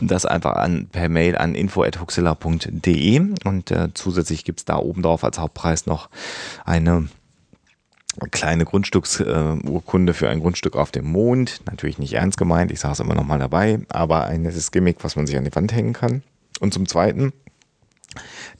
[0.00, 5.38] das einfach an, per Mail an info.huxilla.de und äh, zusätzlich gibt's da oben drauf als
[5.38, 6.08] Hauptpreis noch
[6.64, 7.08] eine
[8.30, 11.60] kleine Grundstücksurkunde für ein Grundstück auf dem Mond.
[11.66, 15.16] Natürlich nicht ernst gemeint, ich sage es immer nochmal dabei, aber ein nettes Gimmick, was
[15.16, 16.22] man sich an die Wand hängen kann.
[16.60, 17.32] Und zum Zweiten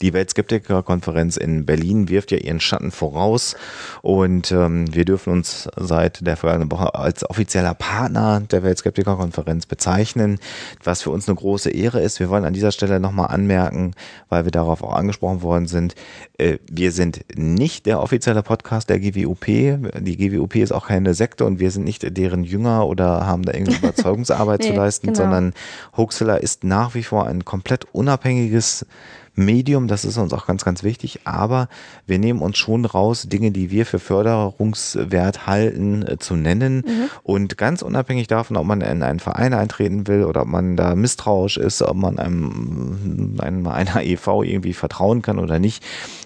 [0.01, 3.57] die Weltskeptiker-Konferenz in Berlin wirft ja ihren Schatten voraus
[4.03, 10.39] und ähm, wir dürfen uns seit der vergangenen Woche als offizieller Partner der Weltskeptiker-Konferenz bezeichnen,
[10.83, 12.21] was für uns eine große Ehre ist.
[12.21, 13.93] Wir wollen an dieser Stelle nochmal anmerken,
[14.29, 15.95] weil wir darauf auch angesprochen worden sind,
[16.39, 19.47] äh, wir sind nicht der offizielle Podcast der GWUP.
[19.47, 23.53] Die GWUP ist auch keine Sekte und wir sind nicht deren Jünger oder haben da
[23.53, 25.19] irgendeine Überzeugungsarbeit nee, zu leisten, genau.
[25.19, 25.55] sondern
[25.97, 28.87] Hoaxilla ist nach wie vor ein komplett unabhängiges
[29.35, 31.69] Medium, das ist uns auch ganz, ganz wichtig, aber
[32.07, 36.85] wir nehmen uns schon raus, Dinge, die wir für förderungswert halten, äh, zu nennen.
[36.87, 37.11] Mhm.
[37.23, 40.95] Und ganz unabhängig davon, ob man in einen Verein eintreten will oder ob man da
[40.95, 45.83] misstrauisch ist, ob man einem, einem einer EV irgendwie vertrauen kann oder nicht,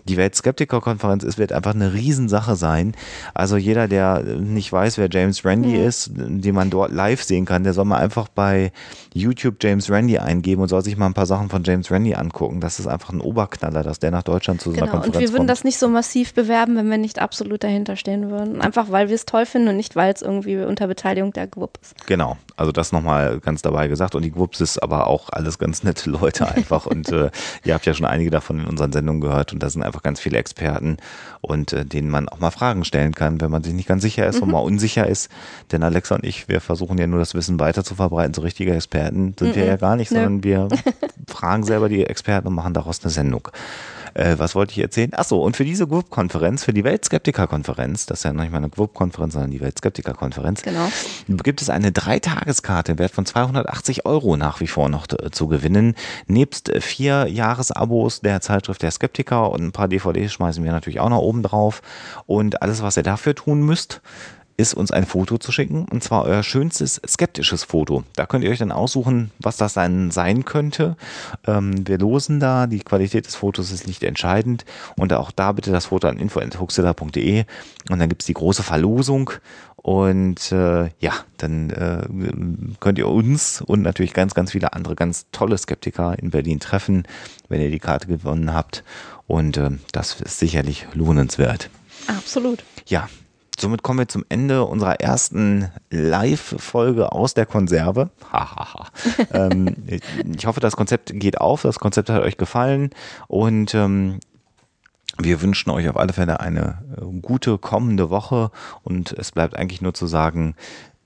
[0.08, 2.92] die Weltskeptiker-Konferenz ist, wird einfach eine Riesensache sein.
[3.34, 5.84] Also jeder, der nicht weiß, wer James Randi mhm.
[5.84, 8.72] ist, den man dort live sehen kann, der soll mal einfach bei
[9.14, 12.60] YouTube James Randi eingeben und soll sich mal ein paar Sachen von James Randi angucken.
[12.60, 14.92] Das ist einfach ein Oberknaller, dass der nach Deutschland zu so einer genau.
[14.92, 15.50] Konferenz Und wir würden kommt.
[15.50, 18.60] das nicht so massiv bewerben, wenn wir nicht absolut dahinter stehen würden.
[18.60, 21.78] Einfach weil wir es toll finden und nicht, weil es irgendwie unter Beteiligung der GWUP
[21.80, 22.06] ist.
[22.06, 24.14] Genau, also das nochmal ganz dabei gesagt.
[24.14, 26.86] Und die GWUPs ist aber auch alles ganz nette Leute einfach.
[26.86, 27.30] und äh,
[27.64, 30.20] ihr habt ja schon einige davon in unseren Sendungen gehört und da sind einfach ganz
[30.20, 30.96] viele Experten
[31.40, 34.26] und äh, denen man auch mal Fragen stellen kann, wenn man sich nicht ganz sicher
[34.26, 34.42] ist mhm.
[34.44, 35.30] und mal unsicher ist.
[35.72, 38.34] Denn Alexa und ich, wir versuchen ja nur das Wissen weiter zu verbreiten.
[38.34, 39.54] So richtige Experten sind mhm.
[39.54, 40.68] wir ja gar nicht, sondern wir
[41.28, 43.48] fragen selber die Experten und machen daraus eine Sendung.
[44.16, 45.12] Äh, was wollte ich erzählen?
[45.12, 48.70] Achso, und für diese GWUP-Konferenz, für die Weltskeptiker-Konferenz, das ist ja noch nicht mal eine
[48.70, 50.88] GWUP-Konferenz, sondern die Weltskeptiker-Konferenz, genau.
[51.28, 55.94] gibt es eine Dreitageskarte wert von 280 Euro nach wie vor noch zu gewinnen.
[56.28, 61.10] Nebst vier Jahresabos der Zeitschrift der Skeptiker und ein paar DVDs schmeißen wir natürlich auch
[61.10, 61.82] noch oben drauf.
[62.24, 64.00] Und alles, was ihr dafür tun müsst,
[64.56, 68.04] ist uns ein Foto zu schicken und zwar euer schönstes skeptisches Foto.
[68.14, 70.96] Da könnt ihr euch dann aussuchen, was das dann sein könnte.
[71.46, 74.64] Ähm, wir losen da, die Qualität des Fotos ist nicht entscheidend
[74.96, 77.44] und auch da bitte das Foto an info.huxilla.de
[77.90, 79.30] und dann gibt es die große Verlosung
[79.76, 82.06] und äh, ja, dann äh,
[82.80, 87.04] könnt ihr uns und natürlich ganz, ganz viele andere ganz tolle Skeptiker in Berlin treffen,
[87.48, 88.84] wenn ihr die Karte gewonnen habt
[89.26, 91.70] und äh, das ist sicherlich lohnenswert.
[92.08, 92.64] Absolut.
[92.86, 93.08] Ja,
[93.60, 98.10] somit kommen wir zum Ende unserer ersten Live-Folge aus der Konserve.
[99.32, 101.62] ähm, ich hoffe, das Konzept geht auf.
[101.62, 102.90] Das Konzept hat euch gefallen
[103.28, 104.20] und ähm,
[105.18, 108.50] wir wünschen euch auf alle Fälle eine äh, gute kommende Woche
[108.82, 110.54] und es bleibt eigentlich nur zu sagen,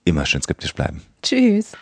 [0.04, 1.02] immer schön skeptisch bleiben.
[1.22, 1.72] Tschüss.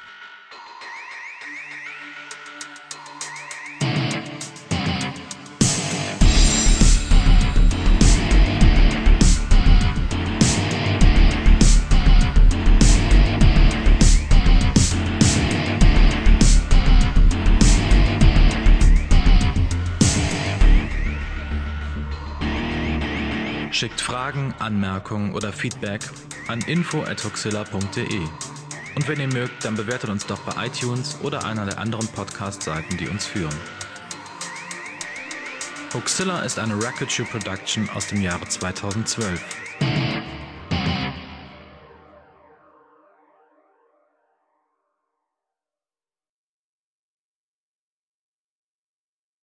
[23.78, 26.00] Schickt Fragen, Anmerkungen oder Feedback
[26.48, 28.22] an info.huxilla.de.
[28.96, 32.96] Und wenn ihr mögt, dann bewertet uns doch bei iTunes oder einer der anderen Podcast-Seiten,
[32.96, 33.54] die uns führen.
[35.94, 39.67] Hoaxilla ist eine Record Shoe Production aus dem Jahre 2012.